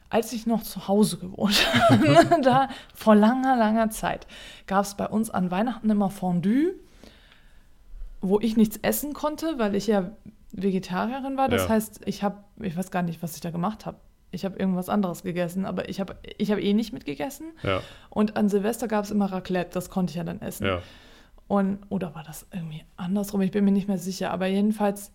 als 0.09 0.31
ich 0.31 0.47
noch 0.47 0.63
zu 0.63 0.87
Hause 0.87 1.17
gewohnt 1.17 1.67
habe, 1.89 2.41
da 2.41 2.69
vor 2.95 3.15
langer, 3.15 3.57
langer 3.57 3.89
Zeit, 3.89 4.27
gab 4.65 4.85
es 4.85 4.95
bei 4.95 5.07
uns 5.07 5.29
an 5.29 5.51
Weihnachten 5.51 5.89
immer 5.89 6.09
Fondue, 6.09 6.75
wo 8.21 8.39
ich 8.39 8.55
nichts 8.55 8.77
essen 8.81 9.11
konnte, 9.13 9.59
weil 9.59 9.75
ich 9.75 9.87
ja 9.87 10.11
Vegetarierin 10.53 11.35
war. 11.35 11.49
Das 11.49 11.63
ja. 11.63 11.69
heißt, 11.69 12.01
ich 12.05 12.23
habe, 12.23 12.37
ich 12.61 12.77
weiß 12.77 12.91
gar 12.91 13.01
nicht, 13.01 13.21
was 13.21 13.35
ich 13.35 13.41
da 13.41 13.49
gemacht 13.49 13.85
habe 13.85 13.97
ich 14.33 14.45
habe 14.45 14.57
irgendwas 14.57 14.89
anderes 14.89 15.23
gegessen, 15.23 15.65
aber 15.65 15.89
ich 15.89 15.99
habe 15.99 16.15
ich 16.37 16.51
hab 16.51 16.59
eh 16.59 16.73
nicht 16.73 16.93
mitgegessen. 16.93 17.51
Ja. 17.61 17.81
Und 18.09 18.35
an 18.35 18.49
Silvester 18.49 18.87
gab 18.87 19.05
es 19.05 19.11
immer 19.11 19.31
Raclette, 19.31 19.71
das 19.73 19.89
konnte 19.89 20.11
ich 20.11 20.17
ja 20.17 20.23
dann 20.23 20.41
essen. 20.41 20.65
Ja. 20.65 20.81
Und, 21.47 21.79
oder 21.89 22.15
war 22.15 22.23
das 22.23 22.47
irgendwie 22.51 22.83
andersrum? 22.97 23.41
Ich 23.41 23.51
bin 23.51 23.65
mir 23.65 23.71
nicht 23.71 23.87
mehr 23.87 23.97
sicher. 23.97 24.31
Aber 24.31 24.47
jedenfalls, 24.47 25.11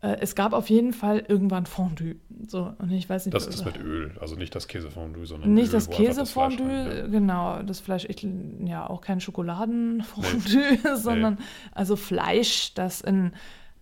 äh, 0.00 0.16
es 0.20 0.34
gab 0.34 0.52
auf 0.52 0.70
jeden 0.70 0.92
Fall 0.92 1.24
irgendwann 1.26 1.66
Fondue. 1.66 2.16
So, 2.46 2.72
und 2.78 2.90
ich 2.90 3.08
weiß 3.08 3.26
nicht, 3.26 3.34
das 3.34 3.46
ist 3.46 3.64
mit 3.64 3.78
Öl, 3.78 4.12
also 4.20 4.36
nicht 4.36 4.54
das 4.54 4.68
Käsefondue, 4.68 5.26
sondern 5.26 5.52
nicht 5.52 5.68
Öl, 5.68 5.72
das 5.72 5.90
Käsefondue, 5.90 6.98
ja. 6.98 7.06
genau, 7.08 7.62
das 7.62 7.80
Fleisch, 7.80 8.06
ich, 8.08 8.26
ja 8.64 8.88
auch 8.88 9.00
kein 9.00 9.20
Schokoladenfondue, 9.20 10.78
nee. 10.82 10.94
sondern 10.96 11.34
nee. 11.34 11.44
also 11.72 11.96
Fleisch, 11.96 12.74
das 12.74 13.00
in 13.00 13.32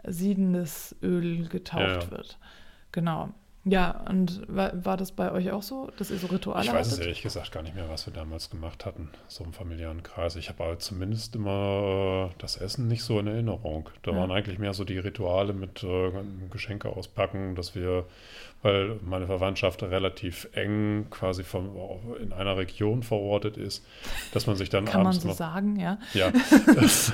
siedendes 0.07 0.97
Öl 1.03 1.49
getaucht 1.49 2.05
ja. 2.05 2.11
wird. 2.11 2.39
Genau. 2.93 3.31
Ja, 3.67 4.05
und 4.11 4.43
war, 4.47 4.73
war 4.85 4.97
das 4.99 5.13
bei 5.13 5.33
euch 5.33 5.51
auch 5.51 5.63
so, 5.63 5.91
dass 5.97 6.11
ihr 6.11 6.19
so 6.19 6.27
Rituale 6.27 6.67
Ich 6.67 6.73
weiß 6.73 6.93
es 6.93 6.99
ehrlich 6.99 7.23
gesagt 7.23 7.51
gar 7.51 7.63
nicht 7.63 7.75
mehr, 7.75 7.89
was 7.89 8.07
wir 8.07 8.13
damals 8.13 8.51
gemacht 8.51 8.85
hatten, 8.85 9.09
so 9.27 9.43
im 9.43 9.55
familiären 9.55 10.03
Kreis. 10.03 10.37
Ich 10.37 10.51
habe 10.51 10.65
aber 10.65 10.79
zumindest 10.79 11.35
immer 11.35 12.31
äh, 12.31 12.35
das 12.39 12.59
Essen 12.59 12.89
nicht 12.89 13.03
so 13.03 13.19
in 13.19 13.27
Erinnerung. 13.27 13.89
Da 14.03 14.11
ja. 14.11 14.19
waren 14.19 14.31
eigentlich 14.31 14.59
mehr 14.59 14.75
so 14.75 14.85
die 14.85 14.99
Rituale 14.99 15.55
mit 15.55 15.83
äh, 15.83 16.11
Geschenke 16.51 16.91
auspacken, 16.91 17.55
dass 17.55 17.75
wir 17.75 18.05
weil 18.65 18.99
meine 19.05 19.27
Verwandtschaft 19.27 19.83
relativ 19.83 20.49
eng 20.55 21.09
quasi 21.11 21.45
vom, 21.45 21.69
in 22.19 22.33
einer 22.33 22.57
Region 22.57 23.03
verortet 23.03 23.59
ist, 23.59 23.85
dass 24.33 24.47
man 24.47 24.57
sich 24.57 24.71
dann 24.71 24.87
Kann 24.87 25.03
abends 25.03 25.19
man 25.19 25.23
so 25.23 25.29
noch, 25.29 25.37
sagen, 25.37 25.79
ja. 25.79 25.99
Ja, 26.15 26.33
das, 26.75 27.13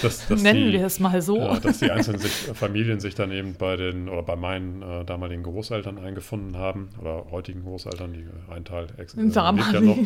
das, 0.00 0.28
das 0.28 0.42
nennen 0.42 0.70
die, 0.70 0.74
wir 0.74 0.86
es 0.86 1.00
mal 1.00 1.20
so. 1.20 1.38
Ja, 1.38 1.58
dass 1.58 1.80
die 1.80 1.90
einzelnen 1.90 2.20
sich, 2.20 2.30
Familien 2.30 3.00
sich 3.00 3.16
dann 3.16 3.32
eben 3.32 3.56
bei 3.56 3.74
den 3.74 4.08
oder 4.08 4.22
bei 4.22 4.36
meinen 4.36 4.80
äh, 4.80 5.04
damaligen 5.04 5.42
Großeltern 5.42 5.98
eingefunden 5.98 6.56
haben 6.56 6.90
oder 7.00 7.26
heutigen 7.32 7.64
Großeltern, 7.64 8.12
die 8.12 8.24
ein 8.48 8.64
Teil 8.64 8.86
ex 8.96 9.14
äh, 9.14 9.26
ja 9.26 9.80
noch. 9.80 9.98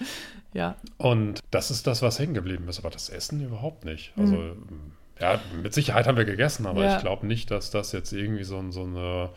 ja. 0.52 0.74
Und 0.96 1.38
das 1.52 1.70
ist 1.70 1.86
das, 1.86 2.02
was 2.02 2.18
hängen 2.18 2.34
geblieben 2.34 2.68
ist, 2.68 2.80
aber 2.80 2.90
das 2.90 3.08
Essen 3.08 3.40
überhaupt 3.40 3.84
nicht. 3.84 4.12
Also 4.16 4.34
mhm. 4.34 4.94
ja, 5.20 5.40
mit 5.62 5.74
Sicherheit 5.74 6.08
haben 6.08 6.16
wir 6.16 6.24
gegessen, 6.24 6.66
aber 6.66 6.82
ja. 6.82 6.96
ich 6.96 7.02
glaube 7.02 7.24
nicht, 7.28 7.52
dass 7.52 7.70
das 7.70 7.92
jetzt 7.92 8.12
irgendwie 8.12 8.42
so, 8.42 8.68
so 8.72 8.82
eine 8.82 9.30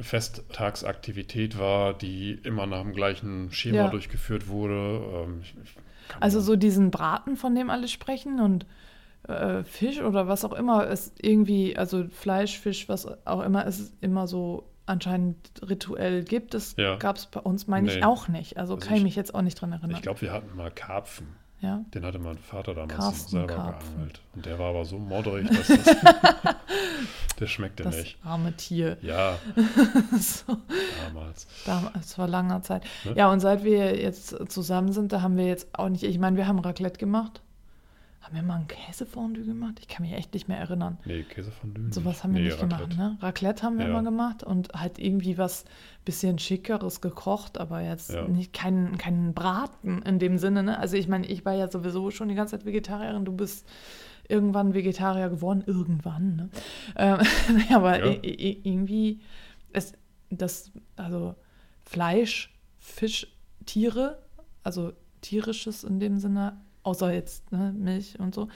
Festtagsaktivität 0.00 1.58
war, 1.58 1.94
die 1.94 2.32
immer 2.42 2.66
nach 2.66 2.82
dem 2.82 2.92
gleichen 2.92 3.50
Schema 3.52 3.76
Ja. 3.76 3.88
durchgeführt 3.88 4.48
wurde. 4.48 5.00
Ähm, 5.24 5.40
ich, 5.42 5.54
ich 5.62 5.74
Also 6.20 6.40
so 6.40 6.56
diesen 6.56 6.90
Braten, 6.90 7.36
von 7.36 7.54
dem 7.54 7.70
alle 7.70 7.88
sprechen 7.88 8.40
und 8.40 8.66
äh, 9.28 9.62
Fisch 9.64 10.00
oder 10.00 10.26
was 10.28 10.44
auch 10.44 10.52
immer 10.52 10.86
ist 10.88 11.14
irgendwie, 11.24 11.76
also 11.76 12.04
Fleisch, 12.10 12.58
Fisch, 12.58 12.88
was 12.88 13.06
auch 13.26 13.40
immer 13.42 13.66
es 13.66 13.92
immer 14.00 14.26
so 14.26 14.68
anscheinend 14.84 15.36
rituell 15.66 16.24
gibt, 16.24 16.54
das 16.54 16.74
Ja. 16.76 16.96
gab 16.96 17.16
es 17.16 17.26
bei 17.26 17.38
uns, 17.40 17.68
meine 17.68 17.86
Nee. 17.86 17.98
ich, 17.98 18.04
auch 18.04 18.26
nicht. 18.28 18.56
Also, 18.58 18.74
Also 18.74 18.84
kann 18.86 18.94
ich 18.94 18.98
ich- 19.00 19.04
mich 19.04 19.16
jetzt 19.16 19.32
auch 19.34 19.42
nicht 19.42 19.54
dran 19.60 19.70
erinnern. 19.72 19.92
Ich 19.92 20.02
glaube, 20.02 20.20
wir 20.22 20.32
hatten 20.32 20.56
mal 20.56 20.70
Karpfen. 20.72 21.28
Ja? 21.62 21.84
Den 21.94 22.04
hatte 22.04 22.18
mein 22.18 22.36
Vater 22.38 22.74
damals 22.74 22.94
Carsten 22.98 23.30
selber 23.30 23.54
Karpfen. 23.54 23.94
geangelt. 23.94 24.20
Und 24.34 24.46
der 24.46 24.58
war 24.58 24.70
aber 24.70 24.84
so 24.84 24.98
modderig, 24.98 25.48
dass 25.48 25.68
das. 25.68 25.84
der 27.40 27.46
schmeckte 27.46 27.82
Das 27.84 27.96
nicht. 27.96 28.18
arme 28.24 28.52
Tier. 28.56 28.96
Ja, 29.02 29.38
so, 30.20 30.56
damals. 31.06 31.46
damals 31.64 32.14
vor 32.14 32.26
langer 32.28 32.62
Zeit. 32.62 32.84
Ne? 33.04 33.14
Ja, 33.16 33.30
und 33.30 33.40
seit 33.40 33.64
wir 33.64 34.00
jetzt 34.00 34.50
zusammen 34.50 34.92
sind, 34.92 35.12
da 35.12 35.22
haben 35.22 35.36
wir 35.36 35.46
jetzt 35.46 35.68
auch 35.78 35.88
nicht, 35.88 36.04
ich 36.04 36.18
meine, 36.18 36.36
wir 36.36 36.46
haben 36.46 36.58
Raclette 36.58 36.98
gemacht. 36.98 37.41
Haben 38.22 38.36
wir 38.36 38.42
mal 38.44 38.60
ein 38.60 38.68
Käsefondue 38.68 39.44
gemacht? 39.44 39.78
Ich 39.80 39.88
kann 39.88 40.06
mich 40.06 40.14
echt 40.14 40.32
nicht 40.32 40.46
mehr 40.46 40.58
erinnern. 40.58 40.98
Nee, 41.04 41.24
Käsefondue. 41.24 41.92
Sowas 41.92 42.22
haben 42.22 42.32
wir 42.34 42.40
nee, 42.40 42.46
nicht 42.46 42.60
gemacht, 42.60 42.82
Raclette. 42.82 42.96
ne? 42.96 43.18
Raclette 43.20 43.62
haben 43.64 43.78
wir 43.78 43.86
Ja. 43.86 43.92
mal 43.92 44.04
gemacht 44.04 44.44
und 44.44 44.72
halt 44.74 44.98
irgendwie 45.00 45.38
was 45.38 45.64
bisschen 46.04 46.38
schickeres 46.38 47.00
gekocht, 47.00 47.58
aber 47.58 47.80
jetzt 47.80 48.10
Ja. 48.10 48.26
nicht 48.28 48.52
keinen 48.52 48.96
keinen 48.96 49.34
Braten 49.34 50.02
in 50.02 50.18
dem 50.20 50.38
Sinne, 50.38 50.62
ne? 50.62 50.78
Also 50.78 50.96
ich 50.96 51.08
meine, 51.08 51.26
ich 51.26 51.44
war 51.44 51.52
ja 51.54 51.68
sowieso 51.70 52.10
schon 52.12 52.28
die 52.28 52.34
ganze 52.36 52.56
Zeit 52.56 52.64
Vegetarierin, 52.64 53.24
du 53.24 53.32
bist 53.32 53.66
irgendwann 54.28 54.72
Vegetarier 54.72 55.28
geworden, 55.28 55.64
irgendwann, 55.66 56.36
ne? 56.36 56.48
Ähm, 56.96 57.18
aber 57.74 58.04
Ja. 58.06 58.16
irgendwie 58.22 59.20
ist 59.72 59.98
das, 60.30 60.70
also 60.96 61.34
Fleisch, 61.84 62.54
Fisch, 62.78 63.26
Tiere, 63.66 64.22
also 64.62 64.92
tierisches 65.22 65.82
in 65.84 65.98
dem 65.98 66.18
Sinne, 66.18 66.60
außer 66.82 67.12
jetzt 67.12 67.50
ne, 67.52 67.72
Milch 67.76 68.18
und 68.18 68.34
so, 68.34 68.48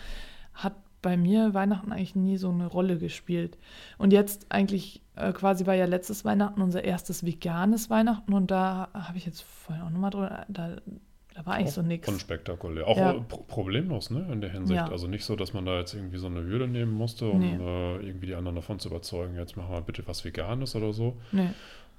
hat 0.54 0.74
bei 1.02 1.16
mir 1.16 1.54
Weihnachten 1.54 1.92
eigentlich 1.92 2.16
nie 2.16 2.36
so 2.36 2.50
eine 2.50 2.66
Rolle 2.66 2.98
gespielt. 2.98 3.58
Und 3.98 4.12
jetzt 4.12 4.46
eigentlich 4.48 5.02
äh, 5.14 5.32
quasi 5.32 5.66
war 5.66 5.74
ja 5.74 5.84
letztes 5.84 6.24
Weihnachten 6.24 6.60
unser 6.62 6.82
erstes 6.84 7.24
veganes 7.24 7.90
Weihnachten 7.90 8.32
und 8.32 8.50
da 8.50 8.88
habe 8.92 9.16
ich 9.18 9.26
jetzt 9.26 9.42
vorhin 9.42 9.84
auch 9.84 9.90
nochmal 9.90 10.10
drüber, 10.10 10.44
da, 10.48 10.76
da 11.34 11.46
war 11.46 11.54
eigentlich 11.54 11.72
so 11.74 11.82
nichts. 11.82 12.08
Unspektakulär. 12.08 12.88
Auch 12.88 12.96
Ja. 12.96 13.12
äh, 13.12 13.20
pro 13.20 13.42
problemlos, 13.44 14.10
ne, 14.10 14.26
in 14.32 14.40
der 14.40 14.50
Hinsicht. 14.50 14.76
Ja. 14.78 14.88
Also 14.90 15.06
nicht 15.06 15.24
so, 15.24 15.36
dass 15.36 15.52
man 15.52 15.64
da 15.66 15.78
jetzt 15.78 15.94
irgendwie 15.94 16.16
so 16.18 16.26
eine 16.26 16.42
Hürde 16.42 16.66
nehmen 16.66 16.92
musste, 16.92 17.28
um 17.28 17.38
Nee. 17.40 17.54
äh, 17.54 18.06
irgendwie 18.06 18.26
die 18.26 18.34
anderen 18.34 18.56
davon 18.56 18.78
zu 18.80 18.88
überzeugen, 18.88 19.36
jetzt 19.36 19.56
machen 19.56 19.70
wir 19.72 19.82
bitte 19.82 20.02
was 20.08 20.24
Veganes 20.24 20.74
oder 20.74 20.92
so. 20.92 21.18
Nee, 21.30 21.50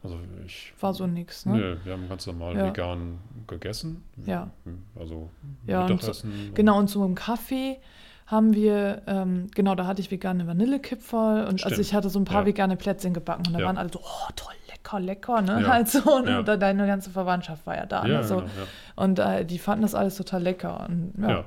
Also 0.04 0.18
ich. 0.46 0.74
war 0.80 0.94
so 0.94 1.08
nix, 1.08 1.46
ne? 1.46 1.54
Nee, 1.58 1.76
wir 1.86 1.94
haben 1.94 2.08
ganz 2.08 2.26
normal 2.28 2.56
Ja. 2.56 2.68
vegan 2.68 3.20
gegessen. 3.48 4.04
Ja. 4.26 4.50
Also 4.98 5.30
Ja, 5.66 5.82
und 5.82 5.88
so- 5.88 5.94
Mittagessen. 5.96 6.52
Genau, 6.54 6.78
und 6.78 6.88
zum 6.88 7.16
Kaffee 7.16 7.80
haben 8.28 8.54
wir, 8.54 9.02
ähm, 9.08 9.48
genau, 9.56 9.74
da 9.76 9.88
hatte 9.88 10.02
ich 10.02 10.12
vegane 10.12 10.46
Vanillekipferl 10.48 11.42
und 11.46 11.64
also 11.64 11.68
Stimmt. 11.70 11.80
ich 11.80 11.94
hatte 11.94 12.10
so 12.10 12.20
ein 12.20 12.26
paar 12.26 12.42
Ja. 12.42 12.46
vegane 12.46 12.76
Plätzchen 12.78 13.14
gebacken 13.14 13.48
und 13.48 13.54
da 13.54 13.60
Ja. 13.60 13.66
waren 13.66 13.78
alle 13.78 13.90
so, 13.92 14.00
oh 14.00 14.30
toll, 14.36 14.54
lecker, 14.70 15.00
lecker, 15.00 15.42
ne? 15.42 15.62
Ja. 15.62 15.68
Halt 15.68 15.88
so, 15.88 16.00
und 16.18 16.28
Ja. 16.28 16.44
deine 16.44 16.86
ganze 16.88 17.10
Verwandtschaft 17.10 17.66
war 17.66 17.76
ja 17.76 17.86
da. 17.86 18.06
Ja, 18.06 18.18
ne? 18.20 18.24
so. 18.24 18.36
genau, 18.38 18.48
ja. 18.48 19.04
Und 19.04 19.20
äh, 19.20 19.46
die 19.46 19.58
fanden 19.60 19.82
das 19.82 19.96
alles 19.96 20.16
total 20.18 20.44
lecker. 20.44 20.86
Und 20.88 21.14
ja, 21.22 21.30
Ja. 21.30 21.46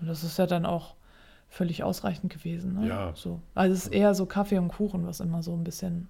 und 0.00 0.08
das 0.08 0.22
ist 0.24 0.36
ja 0.38 0.46
dann 0.46 0.66
auch 0.66 0.94
völlig 1.48 1.84
ausreichend 1.84 2.32
gewesen. 2.32 2.74
Ne? 2.80 2.88
Ja. 2.88 3.12
So. 3.14 3.40
Also 3.54 3.72
es 3.74 3.86
ist 3.86 3.92
eher 3.92 4.14
so 4.14 4.26
Kaffee 4.26 4.58
und 4.58 4.68
Kuchen, 4.68 5.06
was 5.06 5.20
immer 5.20 5.42
so 5.44 5.52
ein 5.54 5.62
bisschen 5.64 6.08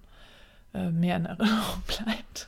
äh, 0.75 0.91
mehr 0.91 1.17
in 1.17 1.25
Erinnerung 1.25 1.81
bleibt. 1.87 2.47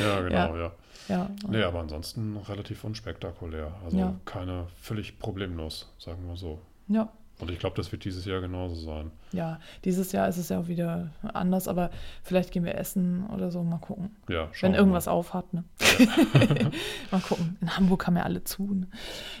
ja, 0.00 0.20
genau, 0.20 0.56
ja. 0.56 0.72
ja. 1.08 1.30
Nee, 1.48 1.62
aber 1.62 1.80
ansonsten 1.80 2.36
relativ 2.48 2.84
unspektakulär. 2.84 3.72
Also 3.84 3.96
Ja. 3.98 4.14
keine 4.24 4.66
völlig 4.80 5.18
problemlos, 5.18 5.92
sagen 5.98 6.26
wir 6.26 6.36
so. 6.36 6.60
ja. 6.88 7.08
Und 7.40 7.52
ich 7.52 7.60
glaube, 7.60 7.76
das 7.76 7.92
wird 7.92 8.04
dieses 8.04 8.24
Jahr 8.24 8.40
genauso 8.40 8.74
sein. 8.74 9.12
Ja, 9.30 9.60
dieses 9.84 10.10
Jahr 10.10 10.26
ist 10.26 10.38
es 10.38 10.48
ja 10.48 10.58
auch 10.58 10.66
wieder 10.66 11.12
anders, 11.22 11.68
aber 11.68 11.90
vielleicht 12.24 12.50
gehen 12.50 12.64
wir 12.64 12.74
essen 12.74 13.28
oder 13.28 13.52
so, 13.52 13.62
mal 13.62 13.78
gucken. 13.78 14.10
Ja, 14.28 14.48
Wenn 14.60 14.74
irgendwas 14.74 15.06
mal. 15.06 15.12
auf 15.12 15.34
hat, 15.34 15.54
ne? 15.54 15.62
mal 17.12 17.20
gucken. 17.20 17.56
In 17.60 17.76
Hamburg 17.76 18.08
haben 18.08 18.16
ja 18.16 18.24
alle 18.24 18.42
zu. 18.42 18.64
Ne? 18.74 18.88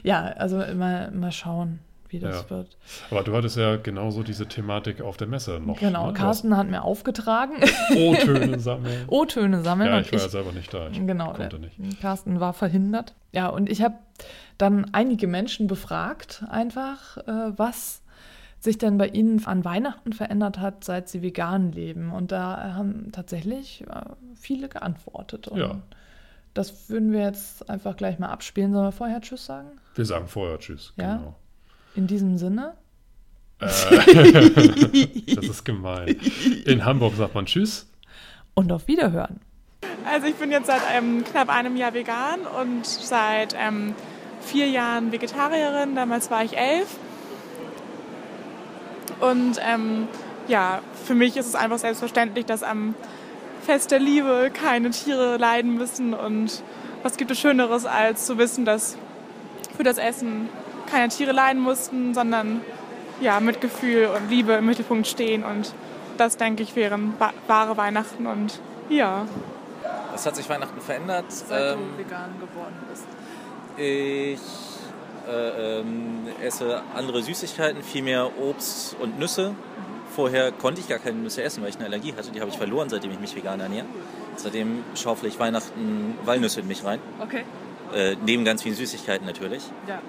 Ja, 0.04 0.26
also 0.26 0.58
mal, 0.76 1.10
mal 1.10 1.32
schauen, 1.32 1.80
wie 2.10 2.18
das 2.20 2.42
Ja. 2.44 2.50
wird. 2.50 2.76
Aber 3.10 3.22
du 3.22 3.34
hattest 3.36 3.56
ja 3.56 3.76
genauso 3.76 4.22
diese 4.22 4.46
Thematik 4.46 5.00
auf 5.00 5.16
der 5.16 5.26
Messe 5.26 5.60
noch. 5.60 5.78
genau, 5.78 6.08
ne? 6.08 6.12
Carsten 6.12 6.56
hat 6.56 6.68
mir 6.68 6.82
aufgetragen, 6.82 7.54
O-Töne 7.96 8.58
sammeln. 8.60 9.04
O-Töne 9.08 9.62
sammeln. 9.62 9.90
ja, 9.90 10.00
ich 10.00 10.12
war 10.12 10.20
ja 10.20 10.28
selber 10.28 10.52
nicht 10.52 10.72
da. 10.72 10.88
Ich 10.88 11.06
Genau, 11.06 11.32
konnte 11.32 11.58
nicht. 11.58 12.00
Carsten 12.00 12.40
war 12.40 12.52
verhindert. 12.52 13.14
Ja, 13.32 13.48
und 13.48 13.68
ich 13.70 13.82
habe 13.82 13.94
dann 14.58 14.86
einige 14.92 15.26
Menschen 15.26 15.66
befragt, 15.66 16.44
einfach, 16.50 17.16
äh, 17.18 17.52
was 17.56 18.02
sich 18.60 18.76
denn 18.78 18.98
bei 18.98 19.06
ihnen 19.06 19.44
an 19.46 19.64
Weihnachten 19.64 20.12
verändert 20.12 20.58
hat, 20.58 20.82
seit 20.82 21.08
sie 21.08 21.22
vegan 21.22 21.70
leben. 21.70 22.10
Und 22.10 22.32
da 22.32 22.74
haben 22.74 23.12
tatsächlich 23.12 23.84
äh, 23.88 24.00
viele 24.34 24.68
geantwortet. 24.68 25.46
Und 25.46 25.60
Ja. 25.60 25.76
das 26.54 26.90
würden 26.90 27.12
wir 27.12 27.20
jetzt 27.20 27.70
einfach 27.70 27.96
gleich 27.96 28.18
mal 28.18 28.30
abspielen. 28.30 28.72
Sollen 28.72 28.86
wir 28.86 28.90
vorher 28.92 29.20
Tschüss 29.20 29.46
sagen? 29.46 29.68
Wir 29.94 30.04
sagen 30.04 30.26
vorher 30.26 30.58
Tschüss. 30.58 30.92
Ja. 30.96 31.18
Genau. 31.18 31.34
In 31.98 32.06
diesem 32.06 32.38
Sinne. 32.38 32.74
Äh, 33.58 33.66
das 35.34 35.44
ist 35.46 35.64
gemein. 35.64 36.16
In 36.64 36.84
Hamburg 36.84 37.14
sagt 37.16 37.34
man 37.34 37.44
Tschüss. 37.46 37.88
Und 38.54 38.70
auf 38.70 38.86
Wiederhören. 38.86 39.40
Also 40.08 40.28
ich 40.28 40.36
bin 40.36 40.52
jetzt 40.52 40.68
seit 40.68 40.80
ähm, 40.96 41.24
knapp 41.24 41.48
einem 41.48 41.76
Jahr 41.76 41.94
vegan 41.94 42.38
und 42.62 42.86
seit 42.86 43.56
ähm, 43.58 43.96
vier 44.40 44.68
Jahren 44.68 45.10
Vegetarierin. 45.10 45.96
Damals 45.96 46.30
war 46.30 46.44
ich 46.44 46.56
elf. 46.56 46.86
Und 49.18 49.58
ähm, 49.68 50.06
ja, 50.46 50.82
für 51.04 51.16
mich 51.16 51.36
ist 51.36 51.46
es 51.46 51.56
einfach 51.56 51.80
selbstverständlich, 51.80 52.46
dass 52.46 52.62
am 52.62 52.94
Fest 53.62 53.90
der 53.90 53.98
Liebe 53.98 54.52
keine 54.54 54.90
Tiere 54.90 55.36
leiden 55.36 55.76
müssen. 55.76 56.14
Und 56.14 56.62
was 57.02 57.16
gibt 57.16 57.32
es 57.32 57.40
Schöneres, 57.40 57.86
als 57.86 58.24
zu 58.24 58.38
wissen, 58.38 58.64
dass 58.64 58.96
für 59.76 59.82
das 59.82 59.98
Essen 59.98 60.48
keine 60.90 61.08
Tiere 61.08 61.32
leiden 61.32 61.60
mussten, 61.62 62.14
sondern 62.14 62.60
ja, 63.20 63.40
Mitgefühl 63.40 64.06
und 64.06 64.30
Liebe 64.30 64.52
im 64.54 64.66
Mittelpunkt 64.66 65.06
stehen. 65.06 65.44
Und 65.44 65.72
das, 66.16 66.36
denke 66.36 66.62
ich, 66.62 66.76
wären 66.76 67.14
wa- 67.18 67.32
wahre 67.46 67.76
Weihnachten. 67.76 68.26
Und 68.26 68.60
ja. 68.88 69.26
Was 70.12 70.26
hat 70.26 70.36
sich 70.36 70.48
Weihnachten 70.48 70.80
verändert? 70.80 71.26
Seit 71.28 71.74
Ähm, 71.74 71.78
du 71.96 71.98
vegan 72.04 72.30
geworden 72.40 72.74
bist. 72.90 73.04
ich 73.76 74.40
äh, 75.28 75.80
ähm, 75.80 76.26
esse 76.42 76.82
andere 76.94 77.22
Süßigkeiten, 77.22 77.82
viel 77.82 78.02
mehr 78.02 78.30
Obst 78.40 78.96
und 79.00 79.18
Nüsse. 79.18 79.54
Vorher 80.14 80.50
konnte 80.52 80.80
ich 80.80 80.88
gar 80.88 80.98
keine 80.98 81.18
Nüsse 81.18 81.42
essen, 81.42 81.62
weil 81.62 81.68
ich 81.70 81.76
eine 81.76 81.84
Allergie 81.86 82.14
hatte. 82.16 82.30
Die 82.32 82.40
habe 82.40 82.50
ich 82.50 82.56
verloren, 82.56 82.88
seitdem 82.88 83.10
ich 83.12 83.20
mich 83.20 83.36
vegan 83.36 83.60
ernähre. 83.60 83.84
Seitdem 84.36 84.82
schaufel 84.94 85.28
ich 85.28 85.38
Weihnachten 85.38 86.16
Walnüsse 86.24 86.60
in 86.60 86.66
mich 86.68 86.84
rein. 86.84 86.98
Okay. 87.20 87.42
Äh, 87.94 88.16
neben 88.24 88.44
ganz 88.44 88.62
vielen 88.62 88.74
Süßigkeiten 88.74 89.26
natürlich. 89.26 89.62
Ja. 89.86 90.00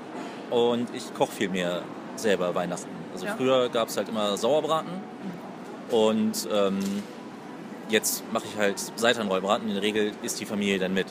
Und 0.50 0.94
ich 0.94 1.14
koche 1.14 1.32
viel 1.32 1.50
mehr 1.50 1.82
selber 2.16 2.54
Weihnachten. 2.56 2.90
Also 3.14 3.26
Ja. 3.26 3.36
früher 3.36 3.70
gab 3.70 3.90
es 3.90 3.98
halt 3.98 4.10
immer 4.10 4.38
Sauerbraten. 4.38 4.92
Und 5.92 6.48
ähm, 6.52 6.80
jetzt 7.90 8.24
mache 8.32 8.46
ich 8.52 8.58
halt 8.58 8.80
Seitanrollbraten. 8.96 9.68
In 9.68 9.74
der 9.74 9.84
Regel 9.84 10.12
isst 10.22 10.40
die 10.40 10.46
Familie 10.46 10.80
dann 10.80 10.94
mit. 10.94 11.08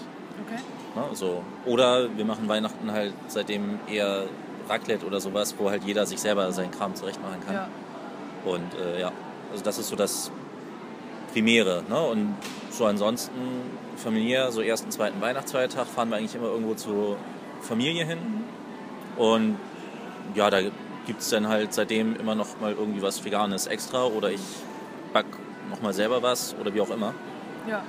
Okay. 0.47 0.61
Ne? 0.95 1.17
So. 1.17 1.43
Oder 1.67 2.17
wir 2.17 2.25
machen 2.25 2.49
Weihnachten 2.49 2.93
halt 2.93 3.13
seitdem 3.29 3.79
eher 3.89 4.25
Raclette 4.69 5.07
oder 5.07 5.21
sowas, 5.21 5.55
wo 5.59 5.71
halt 5.71 5.85
jeder 5.85 6.07
sich 6.07 6.21
selber 6.21 6.53
seinen 6.53 6.71
Kram 6.71 6.95
zurecht 6.95 7.21
machen 7.23 7.41
kann. 7.45 7.55
Ja. 7.55 7.69
Und 8.45 8.75
äh, 8.75 9.01
ja, 9.01 9.13
also 9.51 9.65
das 9.65 9.79
ist 9.79 9.89
so 9.89 9.97
das 9.97 10.31
Primäre. 11.33 11.83
Ne? 11.89 12.01
Und 12.01 12.37
so 12.71 12.85
ansonsten 12.87 13.33
familiär, 13.97 14.53
so 14.53 14.61
ersten, 14.61 14.91
zweiten 14.91 15.21
Weihnachtsfeiertag 15.21 15.87
fahren 15.87 16.11
wir 16.11 16.17
eigentlich 16.17 16.35
immer 16.35 16.49
irgendwo 16.49 16.75
zur 16.75 17.17
Familie 17.63 18.05
hin. 18.05 18.19
Und 19.19 19.57
ja, 20.35 20.49
da 20.51 20.61
gibt 21.07 21.21
es 21.21 21.31
dann 21.31 21.49
halt 21.49 21.73
seitdem 21.75 22.17
immer 22.17 22.35
noch 22.35 22.61
mal 22.61 22.73
irgendwie 22.73 23.03
was 23.03 23.25
Veganes 23.25 23.67
extra 23.67 24.05
oder 24.05 24.31
ich 24.31 24.41
back 25.13 25.27
noch 25.71 25.81
mal 25.83 25.93
selber 25.93 26.23
was 26.23 26.55
oder 26.61 26.73
wie 26.75 26.81
auch 26.81 26.91
immer. 26.91 27.15
Ja. 27.69 27.83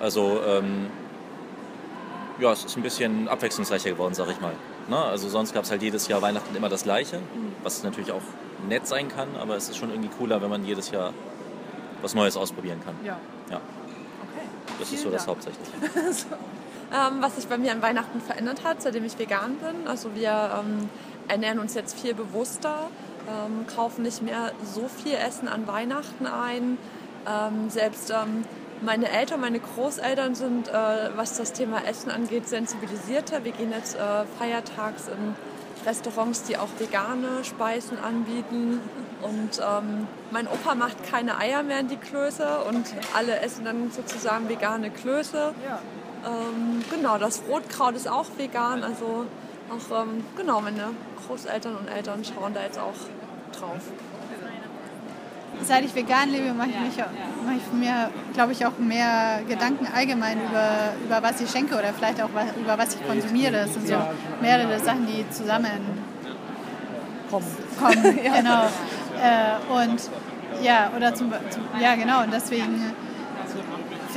Also 0.00 0.40
ähm, 0.46 0.86
ja, 2.38 2.52
es 2.52 2.64
ist 2.64 2.76
ein 2.76 2.82
bisschen 2.82 3.28
abwechslungsreicher 3.28 3.90
geworden, 3.90 4.14
sag 4.14 4.28
ich 4.30 4.40
mal. 4.40 4.52
Ne? 4.88 4.96
Also 4.96 5.28
sonst 5.28 5.54
gab 5.54 5.64
es 5.64 5.70
halt 5.70 5.82
jedes 5.82 6.06
Jahr 6.08 6.20
Weihnachten 6.22 6.54
immer 6.54 6.68
das 6.68 6.84
Gleiche, 6.84 7.18
was 7.62 7.82
natürlich 7.82 8.12
auch 8.12 8.22
nett 8.68 8.86
sein 8.86 9.08
kann, 9.08 9.28
aber 9.40 9.56
es 9.56 9.68
ist 9.68 9.76
schon 9.78 9.90
irgendwie 9.90 10.10
cooler, 10.18 10.40
wenn 10.42 10.50
man 10.50 10.64
jedes 10.64 10.90
Jahr 10.90 11.12
was 12.02 12.14
Neues 12.14 12.36
ausprobieren 12.36 12.80
kann. 12.84 12.94
Ja. 13.04 13.18
Ja, 13.50 13.56
Okay. 13.56 14.46
das 14.78 14.92
ist 14.92 15.00
Vielen 15.00 15.02
so 15.04 15.10
das 15.10 15.26
Dank. 15.26 15.38
Hauptsächliche. 15.38 15.72
Ähm, 16.96 17.20
was 17.20 17.36
sich 17.36 17.46
bei 17.46 17.58
mir 17.58 17.72
an 17.72 17.82
Weihnachten 17.82 18.20
verändert 18.22 18.64
hat, 18.64 18.80
seitdem 18.80 19.04
ich 19.04 19.18
vegan 19.18 19.56
bin. 19.56 19.86
Also 19.86 20.14
wir 20.14 20.60
ähm, 20.60 20.88
ernähren 21.28 21.58
uns 21.58 21.74
jetzt 21.74 21.98
viel 21.98 22.14
bewusster, 22.14 22.88
ähm, 23.28 23.66
kaufen 23.66 24.02
nicht 24.02 24.22
mehr 24.22 24.52
so 24.64 24.88
viel 24.88 25.14
Essen 25.14 25.46
an 25.46 25.66
Weihnachten 25.66 26.26
ein. 26.26 26.78
Ähm, 27.28 27.68
selbst 27.68 28.10
ähm, 28.10 28.44
meine 28.80 29.10
Eltern, 29.10 29.40
meine 29.40 29.58
Großeltern 29.58 30.34
sind, 30.34 30.68
äh, 30.68 30.72
was 31.16 31.36
das 31.36 31.52
Thema 31.52 31.84
Essen 31.86 32.10
angeht, 32.10 32.48
sensibilisierter. 32.48 33.44
Wir 33.44 33.52
gehen 33.52 33.72
jetzt 33.72 33.96
äh, 33.96 34.24
feiertags 34.38 35.08
in 35.08 35.34
Restaurants, 35.84 36.44
die 36.44 36.56
auch 36.56 36.68
vegane 36.78 37.44
Speisen 37.44 37.98
anbieten. 37.98 38.80
Und 39.20 39.58
ähm, 39.58 40.06
mein 40.30 40.46
Opa 40.46 40.74
macht 40.74 41.04
keine 41.10 41.36
Eier 41.38 41.62
mehr 41.62 41.80
in 41.80 41.88
die 41.88 41.96
Klöße 41.96 42.60
und 42.68 42.86
alle 43.14 43.40
essen 43.40 43.66
dann 43.66 43.90
sozusagen 43.90 44.48
vegane 44.48 44.90
Klöße. 44.90 45.52
Ja. 45.66 45.80
Ähm, 46.26 46.82
genau, 46.90 47.18
das 47.18 47.42
Rotkraut 47.48 47.94
ist 47.94 48.08
auch 48.08 48.26
vegan. 48.36 48.82
Also 48.82 49.26
auch, 49.70 50.02
ähm, 50.02 50.24
genau, 50.36 50.60
meine 50.60 50.90
Großeltern 51.26 51.76
und 51.76 51.88
Eltern 51.88 52.24
schauen 52.24 52.52
da 52.52 52.62
jetzt 52.62 52.78
auch 52.78 52.94
drauf. 53.58 53.80
Seit 55.62 55.84
ich 55.84 55.94
vegan 55.94 56.30
lebe, 56.30 56.52
mache 56.52 56.68
ich, 56.68 56.80
mich, 56.80 56.96
mache 56.98 57.56
ich 57.56 57.72
mir, 57.72 58.10
glaube 58.34 58.52
ich, 58.52 58.66
auch 58.66 58.76
mehr 58.78 59.40
Gedanken 59.48 59.86
allgemein 59.94 60.38
über, 60.44 60.92
über 61.02 61.22
was 61.22 61.40
ich 61.40 61.50
schenke 61.50 61.74
oder 61.74 61.94
vielleicht 61.94 62.20
auch 62.22 62.28
über 62.28 62.76
was 62.76 62.94
ich 62.94 63.06
konsumiere. 63.06 63.52
Das 63.52 63.72
sind 63.72 63.88
so 63.88 63.96
mehrere 64.42 64.78
Sachen, 64.80 65.06
die 65.06 65.28
zusammen 65.30 66.04
Kommen. 67.30 67.46
kommen. 67.78 68.18
genau. 68.22 68.64
Äh, 69.22 69.84
und 69.84 70.00
ja, 70.62 70.90
oder 70.94 71.14
zum, 71.14 71.32
zum, 71.50 71.62
ja 71.80 71.94
genau, 71.94 72.22
und 72.22 72.32
deswegen 72.32 72.92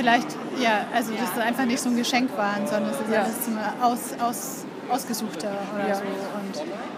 vielleicht, 0.00 0.28
ja, 0.58 0.86
also 0.94 1.12
das 1.12 1.28
ist 1.30 1.38
einfach 1.38 1.66
nicht 1.66 1.78
so 1.80 1.90
ein 1.90 1.96
Geschenkwaren, 1.96 2.66
sondern 2.66 2.90
es 2.90 3.00
ist 3.00 3.12
Ja. 3.12 3.20
alles 3.82 4.14
aus, 4.18 4.28
aus, 4.28 4.64
ausgesuchter 4.88 5.50
oder 5.74 5.88
Ja. 5.88 5.94
so. 5.94 6.02
Und 6.02 6.54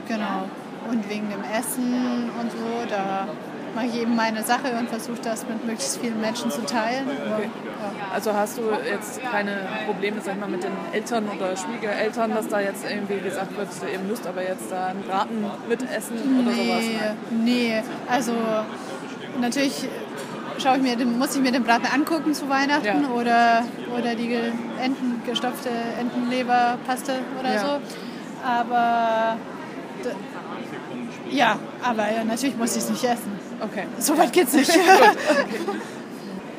genau. 0.07 0.49
Und 0.91 1.09
wegen 1.09 1.29
dem 1.31 1.43
Essen 1.59 2.31
und 2.41 2.51
so, 2.53 2.87
da 2.89 3.27
mache 3.75 3.87
ich 3.87 4.03
eben 4.03 4.15
meine 4.15 4.43
Sache 4.43 4.69
und 4.79 4.89
versuche 4.89 5.21
das 5.23 5.47
mit 5.49 5.65
möglichst 5.65 5.99
vielen 5.99 6.21
Menschen 6.21 6.51
zu 6.51 6.65
teilen. 6.65 7.07
Aber, 7.25 7.43
ja. 7.43 7.49
Also 8.15 8.33
hast 8.35 8.59
du 8.59 8.63
jetzt 8.89 9.21
keine 9.23 9.57
Probleme, 9.87 10.21
sag 10.21 10.39
mal, 10.39 10.49
mit 10.49 10.63
den 10.63 10.73
Eltern 10.93 11.25
oder 11.37 11.57
Schwiegereltern, 11.57 12.33
dass 12.35 12.47
da 12.49 12.61
jetzt 12.61 12.85
irgendwie 12.89 13.19
gesagt 13.21 13.57
wird, 13.57 13.69
ihr 13.93 13.99
müsst 14.01 14.27
aber 14.27 14.43
jetzt 14.43 14.71
da 14.71 14.87
einen 14.89 15.03
Braten 15.03 15.45
mitessen 15.69 16.17
oder 16.41 16.53
sowas? 16.53 16.81
Nee, 16.81 16.99
Nein. 17.31 17.45
nee, 17.45 17.83
also 18.09 18.33
natürlich 19.41 19.89
schaue 20.59 20.77
ich 20.77 20.83
mir, 20.83 20.97
den- 20.97 21.19
muss 21.19 21.35
ich 21.35 21.41
mir 21.43 21.53
den 21.53 21.65
Braten 21.65 21.87
angucken 21.87 22.35
zu 22.35 22.49
Weihnachten 22.49 22.85
Ja. 23.03 23.09
oder, 23.11 23.65
oder 23.99 24.15
die 24.15 24.35
Enten, 24.83 25.23
gestopfte 25.27 25.71
Entenleberpaste 25.99 27.13
oder 27.41 27.55
Ja. 27.55 27.61
so. 27.61 28.47
Aber 28.47 29.37
ja, 31.31 31.59
aber 31.83 32.13
ja, 32.13 32.25
natürlich 32.25 32.57
muss 32.57 32.73
ich 32.77 32.83
es 32.83 32.91
nicht 32.91 33.05
essen. 33.05 33.33
Okay. 33.61 33.85
So 33.99 34.17
weit 34.19 34.33
geht's 34.33 34.53
nicht. 34.53 34.71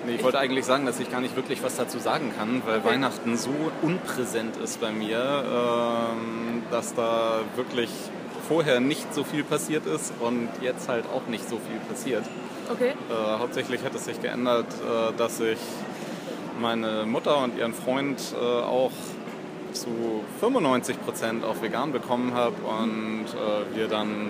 Nee, 0.06 0.16
ich 0.16 0.24
wollte 0.26 0.38
eigentlich 0.38 0.66
sagen, 0.66 0.86
dass 0.86 1.00
ich 1.00 1.10
gar 1.10 1.22
nicht 1.22 1.38
wirklich 1.38 1.64
was 1.64 1.78
dazu 1.78 1.98
sagen 1.98 2.34
kann, 2.38 2.62
weil 2.66 2.84
Weihnachten 2.84 3.38
so 3.38 3.52
unpräsent 3.82 4.58
ist 4.58 4.82
bei 4.82 4.92
mir, 4.92 5.16
ähm, 5.48 6.62
dass 6.72 6.94
da 6.94 7.40
wirklich 7.56 7.90
vorher 8.48 8.80
nicht 8.80 9.14
so 9.14 9.24
viel 9.24 9.44
passiert 9.44 9.86
ist 9.86 10.14
und 10.20 10.50
jetzt 10.62 10.90
halt 10.90 11.06
auch 11.14 11.28
nicht 11.28 11.48
so 11.48 11.58
viel 11.58 11.80
passiert. 11.90 12.24
Okay. 12.72 12.90
Äh, 13.10 13.40
hauptsächlich 13.40 13.84
hat 13.84 13.94
es 13.96 14.06
sich 14.06 14.22
geändert, 14.22 14.68
äh, 14.68 15.14
dass 15.18 15.40
ich 15.40 15.60
meine 16.60 17.06
Mutter 17.06 17.38
und 17.38 17.58
ihren 17.58 17.74
Freund 17.74 18.20
äh, 18.34 18.44
auch 18.44 18.92
zu 19.74 20.24
95 20.40 21.02
Prozent 21.02 21.44
auf 21.44 21.62
vegan 21.62 21.92
bekommen 21.92 22.34
habe 22.34 22.56
und 22.64 23.26
äh, 23.26 23.76
wir 23.76 23.88
dann 23.88 24.30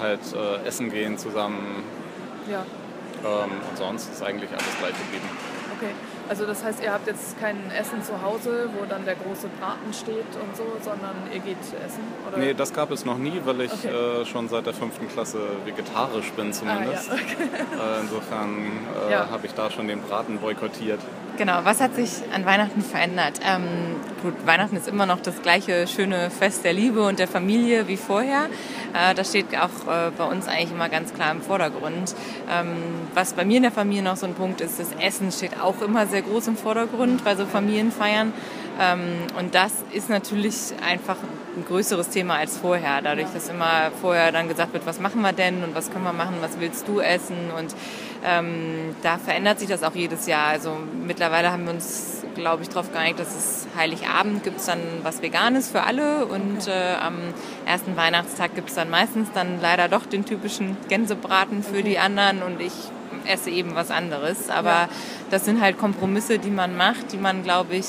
halt 0.00 0.20
äh, 0.34 0.66
essen 0.66 0.90
gehen 0.90 1.18
zusammen. 1.18 1.82
Ja. 2.50 2.64
Ähm, 3.24 3.50
und 3.68 3.76
sonst 3.76 4.10
ist 4.12 4.22
eigentlich 4.22 4.50
alles 4.50 4.78
gleich 4.78 4.94
geblieben. 4.96 5.28
Also 6.30 6.46
das 6.46 6.62
heißt, 6.62 6.80
ihr 6.80 6.92
habt 6.92 7.08
jetzt 7.08 7.40
kein 7.40 7.56
Essen 7.72 8.04
zu 8.04 8.22
Hause, 8.22 8.70
wo 8.78 8.86
dann 8.88 9.04
der 9.04 9.16
große 9.16 9.48
Braten 9.58 9.92
steht 9.92 10.30
und 10.40 10.56
so, 10.56 10.62
sondern 10.80 11.16
ihr 11.34 11.40
geht 11.40 11.58
essen? 11.84 12.04
Oder? 12.28 12.38
Nee, 12.38 12.54
das 12.54 12.72
gab 12.72 12.92
es 12.92 13.04
noch 13.04 13.18
nie, 13.18 13.42
weil 13.44 13.62
ich 13.62 13.72
Okay. 13.72 13.88
äh, 13.88 14.24
schon 14.24 14.48
seit 14.48 14.64
der 14.64 14.72
fünften 14.74 15.08
Klasse 15.08 15.40
vegetarisch 15.64 16.30
bin 16.34 16.44
ah, 16.44 16.48
ja. 16.48 16.52
zumindest. 16.52 17.10
okay. 17.10 17.48
äh, 17.52 18.00
insofern 18.02 18.50
äh, 19.08 19.12
Ja. 19.12 19.28
habe 19.28 19.44
ich 19.44 19.54
da 19.54 19.72
schon 19.72 19.88
den 19.88 20.02
Braten 20.02 20.38
boykottiert. 20.38 21.00
Genau, 21.40 21.60
was 21.64 21.80
hat 21.80 21.94
sich 21.96 22.10
an 22.34 22.44
Weihnachten 22.44 22.82
verändert? 22.82 23.40
Ähm, 23.42 23.96
gut, 24.22 24.34
Weihnachten 24.44 24.76
ist 24.76 24.86
immer 24.86 25.06
noch 25.06 25.20
das 25.20 25.40
gleiche 25.40 25.86
schöne 25.86 26.28
Fest 26.28 26.66
der 26.66 26.74
Liebe 26.74 27.02
und 27.02 27.18
der 27.18 27.28
Familie 27.28 27.88
wie 27.88 27.96
vorher. 27.96 28.50
Äh, 28.92 29.14
das 29.14 29.30
steht 29.30 29.46
auch 29.56 29.90
äh, 29.90 30.10
bei 30.10 30.24
uns 30.24 30.48
eigentlich 30.48 30.72
immer 30.72 30.90
ganz 30.90 31.14
klar 31.14 31.32
im 31.32 31.40
Vordergrund. 31.40 32.14
Ähm, 32.50 32.76
was 33.14 33.32
bei 33.32 33.46
mir 33.46 33.56
in 33.56 33.62
der 33.62 33.72
Familie 33.72 34.02
noch 34.02 34.16
so 34.16 34.26
ein 34.26 34.34
Punkt 34.34 34.60
ist, 34.60 34.80
das 34.80 34.88
Essen 35.00 35.32
steht 35.32 35.58
auch 35.58 35.80
immer 35.80 36.06
sehr 36.06 36.20
groß 36.20 36.48
im 36.48 36.58
Vordergrund 36.58 37.24
bei 37.24 37.34
so 37.34 37.46
Familienfeiern. 37.46 38.34
Ähm, 38.80 39.26
und 39.38 39.54
das 39.54 39.72
ist 39.92 40.08
natürlich 40.08 40.54
einfach 40.84 41.16
ein 41.56 41.64
größeres 41.66 42.08
Thema 42.08 42.36
als 42.36 42.56
vorher. 42.56 43.02
Dadurch, 43.02 43.28
dass 43.34 43.48
immer 43.48 43.90
vorher 44.00 44.32
dann 44.32 44.48
gesagt 44.48 44.72
wird, 44.72 44.86
was 44.86 45.00
machen 45.00 45.20
wir 45.20 45.32
denn 45.32 45.62
und 45.62 45.74
was 45.74 45.90
können 45.90 46.04
wir 46.04 46.12
machen, 46.12 46.36
was 46.40 46.58
willst 46.60 46.88
du 46.88 47.00
essen 47.00 47.36
und 47.56 47.74
ähm, 48.24 48.94
da 49.02 49.18
verändert 49.18 49.58
sich 49.58 49.68
das 49.68 49.82
auch 49.82 49.94
jedes 49.94 50.26
Jahr. 50.26 50.48
Also 50.48 50.76
mittlerweile 51.06 51.50
haben 51.52 51.64
wir 51.64 51.72
uns, 51.72 52.22
glaube 52.34 52.62
ich, 52.62 52.68
darauf 52.68 52.92
geeinigt, 52.92 53.18
dass 53.18 53.34
es 53.34 53.66
Heiligabend 53.76 54.44
gibt 54.44 54.60
es 54.60 54.66
dann 54.66 54.80
was 55.02 55.20
Veganes 55.22 55.70
für 55.70 55.82
alle 55.82 56.26
und 56.26 56.66
äh, 56.68 56.94
am 57.00 57.16
ersten 57.66 57.96
Weihnachtstag 57.96 58.54
gibt 58.54 58.68
es 58.70 58.76
dann 58.76 58.88
meistens 58.90 59.28
dann 59.34 59.60
leider 59.60 59.88
doch 59.88 60.06
den 60.06 60.24
typischen 60.24 60.76
Gänsebraten 60.88 61.62
für 61.62 61.82
die 61.82 61.98
anderen 61.98 62.42
und 62.42 62.60
ich 62.60 62.72
esse 63.26 63.50
eben 63.50 63.74
was 63.74 63.90
anderes. 63.90 64.48
Aber 64.50 64.70
Ja. 64.70 64.88
das 65.30 65.44
sind 65.44 65.60
halt 65.60 65.78
Kompromisse, 65.78 66.38
die 66.38 66.50
man 66.50 66.76
macht, 66.76 67.12
die 67.12 67.18
man, 67.18 67.42
glaube 67.42 67.74
ich, 67.74 67.86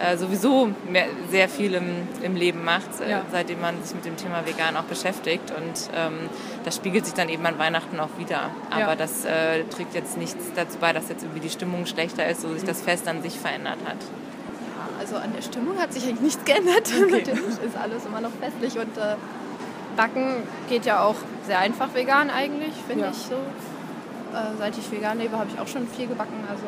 äh, 0.00 0.16
sowieso 0.16 0.70
mehr, 0.88 1.06
sehr 1.30 1.48
viel 1.48 1.74
im, 1.74 2.08
im 2.22 2.34
Leben 2.34 2.64
macht, 2.64 3.00
äh, 3.00 3.10
Ja. 3.10 3.22
seitdem 3.30 3.60
man 3.60 3.82
sich 3.84 3.94
mit 3.94 4.04
dem 4.06 4.16
Thema 4.16 4.46
Vegan 4.46 4.76
auch 4.76 4.84
beschäftigt. 4.84 5.50
Und 5.50 5.90
ähm, 5.94 6.28
das 6.64 6.76
spiegelt 6.76 7.04
sich 7.04 7.14
dann 7.14 7.28
eben 7.28 7.44
an 7.46 7.58
Weihnachten 7.58 8.00
auch 8.00 8.08
wieder. 8.18 8.50
Aber 8.70 8.80
Ja. 8.80 8.96
das 8.96 9.24
äh, 9.24 9.64
trägt 9.64 9.94
jetzt 9.94 10.16
nichts 10.16 10.44
dazu 10.56 10.78
bei, 10.80 10.92
dass 10.92 11.08
jetzt 11.08 11.22
irgendwie 11.22 11.40
die 11.40 11.50
Stimmung 11.50 11.86
schlechter 11.86 12.26
ist 12.28 12.44
oder 12.44 12.54
sich 12.54 12.64
das 12.64 12.80
Fest 12.80 13.06
an 13.08 13.22
sich 13.22 13.38
verändert 13.38 13.78
hat. 13.86 13.98
Also 14.98 15.16
an 15.16 15.32
der 15.34 15.42
Stimmung 15.42 15.78
hat 15.78 15.92
sich 15.92 16.04
eigentlich 16.04 16.20
nichts 16.20 16.44
geändert. 16.44 16.90
Natürlich 17.00 17.28
ist 17.64 17.76
alles 17.82 18.04
immer 18.06 18.20
noch 18.20 18.32
festlich 18.40 18.74
und 18.78 18.96
äh, 18.98 19.16
Backen 19.96 20.42
geht 20.68 20.86
ja 20.86 21.02
auch 21.02 21.16
sehr 21.46 21.58
einfach 21.58 21.92
vegan 21.94 22.30
eigentlich, 22.30 22.72
finde 22.86 23.04
Ja. 23.04 23.10
ich 23.10 23.16
so. 23.18 23.34
Äh, 23.34 24.56
seit 24.58 24.78
ich 24.78 24.90
vegan 24.92 25.18
lebe, 25.18 25.36
habe 25.36 25.48
ich 25.52 25.58
auch 25.60 25.66
schon 25.66 25.86
viel 25.88 26.06
gebacken, 26.06 26.44
also 26.48 26.62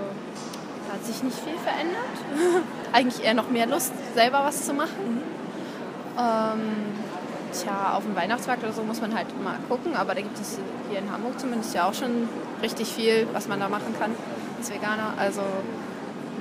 da 0.93 0.99
hat 0.99 1.07
sich 1.07 1.23
nicht 1.23 1.39
viel 1.39 1.57
verändert. 1.59 2.65
eigentlich 2.93 3.25
eher 3.25 3.35
noch 3.35 3.49
mehr 3.49 3.67
Lust, 3.67 3.93
selber 4.15 4.43
was 4.45 4.67
zu 4.67 4.75
machen. 4.75 5.23
Ähm, 6.19 6.61
tja, 7.53 7.95
auf 7.95 8.05
dem 8.05 8.15
Weihnachtsmarkt 8.15 8.63
oder 8.63 8.73
so 8.73 8.83
muss 8.83 9.01
man 9.01 9.15
halt 9.15 9.27
mal 9.43 9.57
gucken, 9.69 9.97
aber 9.97 10.15
da 10.15 10.21
gibt 10.21 10.39
es 10.39 10.59
hier 10.91 10.99
in 10.99 11.11
Hamburg 11.11 11.41
zumindest 11.41 11.75
ja 11.75 11.89
auch 11.89 11.95
schon 11.95 12.29
richtig 12.63 12.89
viel, 12.89 13.27
was 13.33 13.49
man 13.49 13.61
da 13.61 13.69
machen 13.69 13.95
kann 13.99 14.11
als 14.59 14.71
Veganer. 14.71 15.15
Also 15.19 15.43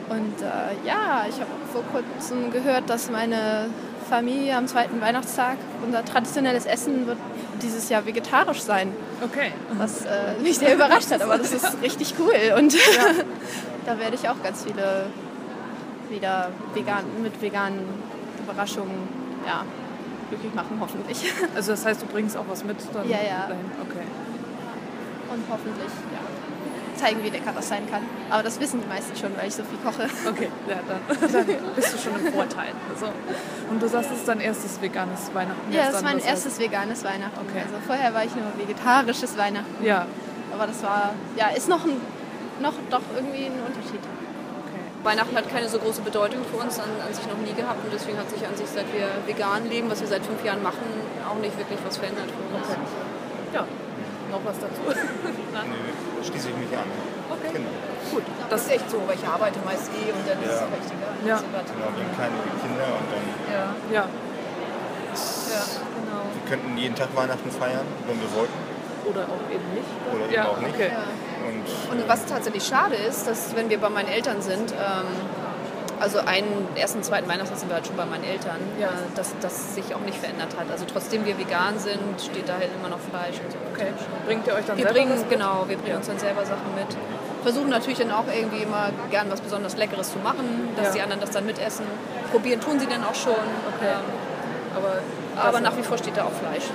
und 0.10 0.42
äh, 0.42 0.86
ja, 0.86 1.26
ich 1.30 1.36
habe 1.36 1.52
vor 1.72 1.84
kurzem 1.84 2.52
gehört, 2.52 2.90
dass 2.90 3.10
meine 3.10 3.70
Familie 4.10 4.58
am 4.58 4.68
zweiten 4.68 5.00
Weihnachtstag, 5.00 5.56
unser 5.86 6.04
traditionelles 6.04 6.66
Essen 6.66 7.08
wird 7.08 7.18
dieses 7.62 7.90
Jahr 7.90 8.06
vegetarisch 8.06 8.62
sein, 8.62 8.92
Okay. 9.24 9.52
was 9.78 10.06
äh, 10.06 10.34
mich 10.42 10.58
sehr 10.58 10.74
überrascht 10.76 11.12
hat, 11.12 11.22
aber 11.22 11.38
das 11.38 11.52
ist 11.52 11.78
richtig 11.84 12.16
cool 12.20 12.34
und 12.58 12.76
da 13.86 14.00
werde 14.00 14.16
ich 14.16 14.28
auch 14.30 14.42
ganz 14.44 14.64
viele 14.64 15.08
wieder 16.10 16.50
vegan, 16.74 17.04
mit 17.22 17.42
veganen 17.42 17.80
Überraschungen 18.44 19.08
ja, 19.46 19.64
glücklich 20.30 20.54
machen, 20.54 20.78
hoffentlich. 20.80 21.32
Also 21.56 21.72
das 21.72 21.86
heißt, 21.86 22.02
du 22.02 22.06
bringst 22.08 22.36
auch 22.38 22.46
was 22.50 22.64
mit 22.64 22.78
dann 22.94 23.08
Ja, 23.10 23.18
ja. 23.18 23.48
dahin? 23.48 23.66
Okay. 23.82 24.06
Und 25.34 25.44
hoffentlich 25.50 25.92
ja, 26.12 26.20
zeigen, 27.02 27.24
wie 27.24 27.30
lecker 27.30 27.52
das 27.54 27.68
sein 27.68 27.90
kann. 27.90 28.04
Aber 28.30 28.44
das 28.44 28.60
wissen 28.60 28.82
die 28.82 28.88
meisten 28.88 29.16
schon, 29.18 29.36
weil 29.38 29.48
ich 29.48 29.56
so 29.56 29.64
viel 29.64 29.80
koche. 29.84 30.08
Okay, 30.28 30.50
ja, 30.68 30.80
dann, 30.88 31.02
dann 31.32 31.46
bist 31.76 31.94
du 31.94 31.98
schon 31.98 32.14
im 32.20 32.32
Vorteil. 32.32 32.72
So. 33.00 33.08
Und 33.70 33.82
du 33.82 33.88
sagst, 33.88 34.12
es 34.12 34.20
ist 34.20 34.28
dein 34.28 34.40
erstes 34.40 34.82
veganes 34.82 35.34
Weihnachten. 35.34 35.72
Ja, 35.72 35.88
das 35.88 35.96
ist 35.96 36.04
mein 36.04 36.20
erstes 36.20 36.60
veganes 36.60 37.04
Weihnachten. 37.04 37.40
Okay. 37.50 37.64
Also 37.66 37.76
vorher 37.86 38.14
war 38.14 38.24
ich 38.24 38.34
nur 38.36 38.46
vegetarisches 38.58 39.38
Weihnachten. 39.38 39.84
Ja, 39.84 40.06
Aber 40.54 40.68
das 40.68 40.84
war, 40.84 41.14
ja, 41.36 41.48
ist 41.50 41.68
noch, 41.70 41.84
ein, 41.86 41.98
noch 42.62 42.74
doch 42.90 43.02
irgendwie 43.16 43.46
ein 43.46 43.60
Unterschied. 43.66 44.04
okay. 44.62 44.82
Weihnachten 45.04 45.36
hat 45.36 45.50
keine 45.50 45.68
so 45.68 45.80
große 45.80 46.02
Bedeutung 46.02 46.42
für 46.46 46.58
uns 46.62 46.78
an, 46.80 46.90
an 47.06 47.14
sich 47.14 47.26
noch 47.26 47.38
nie 47.38 47.54
gehabt 47.54 47.84
und 47.84 47.92
deswegen 47.94 48.18
hat 48.18 48.30
sich 48.30 48.46
an 48.46 48.56
sich, 48.56 48.68
seit 48.68 48.86
wir 48.94 49.08
vegan 49.26 49.68
leben, 49.68 49.90
was 49.90 50.02
wir 50.02 50.08
seit 50.08 50.24
fünf 50.26 50.44
Jahren 50.46 50.62
machen, 50.62 50.86
auch 51.28 51.40
nicht 51.42 51.58
wirklich 51.58 51.80
was 51.86 51.98
verändert 51.98 52.30
für 52.30 52.56
uns. 52.56 52.68
Ja, 53.54 53.66
noch 54.32 54.44
was 54.44 54.58
dazu. 54.60 54.82
Schließe 56.26 56.50
ich 56.50 56.58
mich 56.58 56.72
an. 56.78 56.88
Okay. 57.30 57.52
Genau. 57.54 57.70
Gut, 58.12 58.24
Das 58.50 58.62
ist 58.64 58.72
echt 58.72 58.90
so, 58.90 58.98
weil 59.08 59.16
ich 59.16 59.26
arbeite 59.28 59.60
meist 59.64 59.90
eh 59.94 60.12
und 60.12 60.24
dann 60.28 60.40
ist 60.42 60.50
es 60.52 60.60
Ja. 60.60 60.66
auch 60.68 60.76
echt 60.76 60.90
egal. 60.92 61.16
Ja. 61.28 61.38
Genau, 61.38 61.90
wir 61.96 62.04
haben 62.04 62.16
kleine 62.16 62.38
Kinder 62.64 62.88
und 62.98 63.08
dann 63.12 63.26
ja, 63.52 63.66
ja. 63.92 64.04
ja, 64.08 65.64
genau. 66.00 66.22
wir 66.34 66.44
könnten 66.50 66.78
jeden 66.78 66.96
Tag 66.96 67.10
Weihnachten 67.16 67.52
feiern, 67.52 67.86
wenn 68.08 68.20
wir 68.20 68.32
wollten. 68.36 68.60
Oder 69.06 69.24
auch 69.26 69.44
eben 69.50 69.68
nicht. 69.74 69.90
Oder 70.14 70.26
eben 70.26 70.34
ja, 70.34 70.46
auch 70.48 70.60
nicht. 70.60 70.76
Okay. 70.76 70.92
Ja. 70.94 71.08
Und, 71.48 72.00
Und 72.00 72.08
was 72.08 72.26
tatsächlich 72.26 72.64
schade 72.64 72.96
ist, 72.96 73.28
dass 73.28 73.56
wenn 73.56 73.70
wir 73.70 73.80
bei 73.80 73.90
meinen 73.90 74.10
Eltern 74.10 74.42
sind, 74.42 74.72
ähm, 74.72 75.08
also 76.02 76.20
einen 76.20 76.68
ersten, 76.76 77.04
zweiten 77.04 77.30
Weihnachtstag 77.30 77.60
sind 77.60 77.70
wir 77.70 77.76
halt 77.76 77.86
schon 77.88 77.96
bei 77.96 78.06
meinen 78.06 78.24
Eltern, 78.24 78.58
ja. 78.80 78.88
äh, 78.88 78.92
dass 79.16 79.34
das 79.40 79.76
sich 79.76 79.94
auch 79.94 80.00
nicht 80.02 80.18
verändert 80.18 80.50
hat. 80.60 80.66
Also 80.72 80.86
trotzdem 80.92 81.26
wir 81.26 81.38
vegan 81.38 81.78
sind, 81.78 82.02
steht 82.20 82.50
da 82.50 82.54
halt 82.54 82.70
immer 82.78 82.90
noch 82.90 83.00
Fleisch 83.00 83.38
und 83.40 83.52
so. 83.52 83.58
Okay. 83.74 83.94
Bringt 84.26 84.48
ihr 84.48 84.54
euch 84.56 84.66
dann 84.66 84.78
wir 84.78 84.84
selber 84.86 84.98
bringen, 85.00 85.14
was 85.14 85.20
mit? 85.22 85.30
Genau, 85.30 85.66
wir 85.68 85.78
bringen 85.78 85.98
uns 85.98 86.08
dann 86.08 86.18
selber 86.20 86.44
Sachen 86.46 86.74
mit. 86.76 86.88
Versuchen 87.44 87.70
natürlich 87.70 88.00
dann 88.00 88.12
auch 88.12 88.26
irgendwie 88.34 88.64
immer 88.64 88.90
gern 89.12 89.30
was 89.32 89.42
besonders 89.42 89.78
Leckeres 89.78 90.12
zu 90.12 90.20
machen, 90.20 90.70
dass 90.76 90.88
Ja. 90.88 90.94
die 90.94 91.02
anderen 91.02 91.22
das 91.22 91.32
dann 91.32 91.46
mitessen. 91.46 91.86
Probieren 92.32 92.60
tun 92.62 92.80
sie 92.80 92.88
dann 92.88 93.04
auch 93.04 93.16
schon. 93.16 93.32
Okay. 93.78 93.94
Ähm, 93.94 94.76
Aber, 94.76 94.94
aber 95.38 95.52
das- 95.60 95.62
nach 95.62 95.78
wie 95.78 95.84
vor 95.84 95.98
steht 95.98 96.18
da 96.18 96.24
auch 96.26 96.32
Fleisch. 96.34 96.66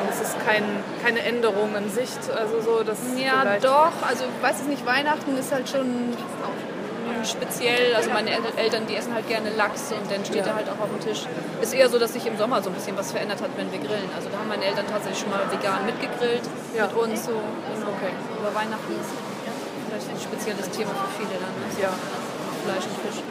Und 0.00 0.10
es 0.10 0.20
ist 0.20 0.36
kein, 0.46 0.62
keine 1.02 1.20
Änderung 1.20 1.74
in 1.76 1.90
Sicht, 1.90 2.18
also 2.30 2.60
so, 2.60 2.82
dass 2.84 2.98
Ja, 3.16 3.44
doch. 3.60 3.92
Also, 4.08 4.24
ich 4.24 4.42
weiß 4.42 4.60
es 4.60 4.66
nicht, 4.66 4.86
Weihnachten 4.86 5.36
ist 5.36 5.52
halt 5.52 5.68
schon 5.68 6.14
speziell. 7.26 7.94
Also, 7.94 8.10
meine 8.10 8.30
El- 8.30 8.42
Eltern, 8.56 8.86
die 8.86 8.96
essen 8.96 9.14
halt 9.14 9.26
gerne 9.28 9.50
Lachs 9.50 9.92
und 9.92 10.10
dann 10.10 10.24
steht 10.24 10.44
Ja. 10.46 10.52
er 10.52 10.54
halt 10.56 10.68
auch 10.68 10.80
auf 10.82 10.90
dem 10.90 11.00
Tisch. 11.00 11.24
Ist 11.62 11.74
eher 11.74 11.88
so, 11.88 11.98
dass 11.98 12.12
sich 12.12 12.26
im 12.26 12.36
Sommer 12.38 12.62
so 12.62 12.70
ein 12.70 12.74
bisschen 12.74 12.96
was 12.96 13.10
verändert 13.12 13.40
hat, 13.40 13.50
wenn 13.56 13.70
wir 13.72 13.78
grillen. 13.78 14.08
Also, 14.16 14.28
da 14.30 14.38
haben 14.38 14.48
meine 14.48 14.64
Eltern 14.64 14.86
tatsächlich 14.86 15.20
schon 15.20 15.30
mal 15.30 15.42
vegan 15.50 15.84
mitgegrillt 15.86 16.42
Ja. 16.76 16.86
mit 16.86 16.96
uns. 16.96 17.24
So. 17.24 17.32
Genau. 17.32 17.88
Okay. 17.96 18.12
Aber 18.40 18.54
Weihnachten 18.54 18.92
ist 19.00 19.12
vielleicht 19.88 20.08
ein 20.10 20.20
spezielles 20.20 20.68
Thema 20.70 20.90
für 20.90 21.10
viele 21.24 21.36
dann. 21.40 21.54
Also 21.68 21.80
Ja. 21.82 21.92
Fleisch 22.64 22.84
und 22.88 22.96
Fisch. 23.04 23.22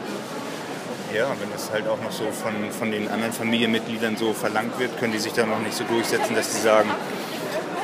ja, 1.14 1.26
wenn 1.40 1.50
das 1.52 1.70
halt 1.70 1.86
auch 1.88 2.00
noch 2.02 2.10
so 2.12 2.24
von, 2.30 2.54
von 2.70 2.90
den 2.90 3.08
anderen 3.10 3.32
Familienmitgliedern 3.32 4.16
so 4.16 4.32
verlangt 4.32 4.78
wird, 4.78 4.98
können 4.98 5.12
die 5.12 5.18
sich 5.18 5.32
da 5.32 5.44
noch 5.46 5.58
nicht 5.60 5.74
so 5.76 5.84
durchsetzen, 5.84 6.34
dass 6.34 6.52
sie 6.54 6.60
sagen, 6.60 6.90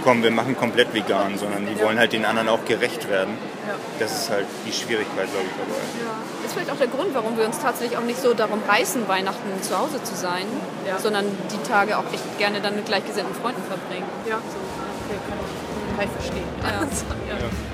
komm, 0.02 0.22
wir 0.22 0.30
machen 0.30 0.56
komplett 0.56 0.92
vegan, 0.94 1.38
sondern 1.38 1.66
die 1.66 1.80
wollen 1.80 1.98
halt 1.98 2.12
den 2.12 2.24
anderen 2.24 2.48
auch 2.48 2.64
gerecht 2.64 3.08
werden. 3.08 3.36
Das 3.98 4.12
ist 4.12 4.30
halt 4.30 4.46
die 4.66 4.72
Schwierigkeit, 4.72 5.28
glaube 5.30 5.46
ich, 5.46 5.56
dabei. 5.56 5.80
Das 6.42 6.46
ist 6.46 6.52
vielleicht 6.54 6.70
auch 6.70 6.78
der 6.78 6.88
Grund, 6.88 7.14
warum 7.14 7.36
wir 7.36 7.46
uns 7.46 7.58
tatsächlich 7.58 7.98
auch 7.98 8.04
nicht 8.04 8.20
so 8.20 8.34
darum 8.34 8.60
reißen, 8.66 9.06
Weihnachten 9.08 9.62
zu 9.62 9.78
Hause 9.78 10.02
zu 10.02 10.14
sein, 10.14 10.46
sondern 10.98 11.26
die 11.52 11.68
Tage 11.68 11.98
auch 11.98 12.04
echt 12.12 12.38
gerne 12.38 12.60
dann 12.60 12.76
mit 12.76 12.86
gleichgesinnten 12.86 13.34
Freunden 13.34 13.62
verbringen. 13.62 14.06
Ja, 14.28 14.38
so, 14.38 14.58
okay, 15.06 15.18
kann 15.28 15.38
ich, 15.38 15.96
kann 15.96 16.06
ich 16.06 16.12
verstehen. 16.12 16.48
Ja. 16.62 17.38
ja. 17.38 17.69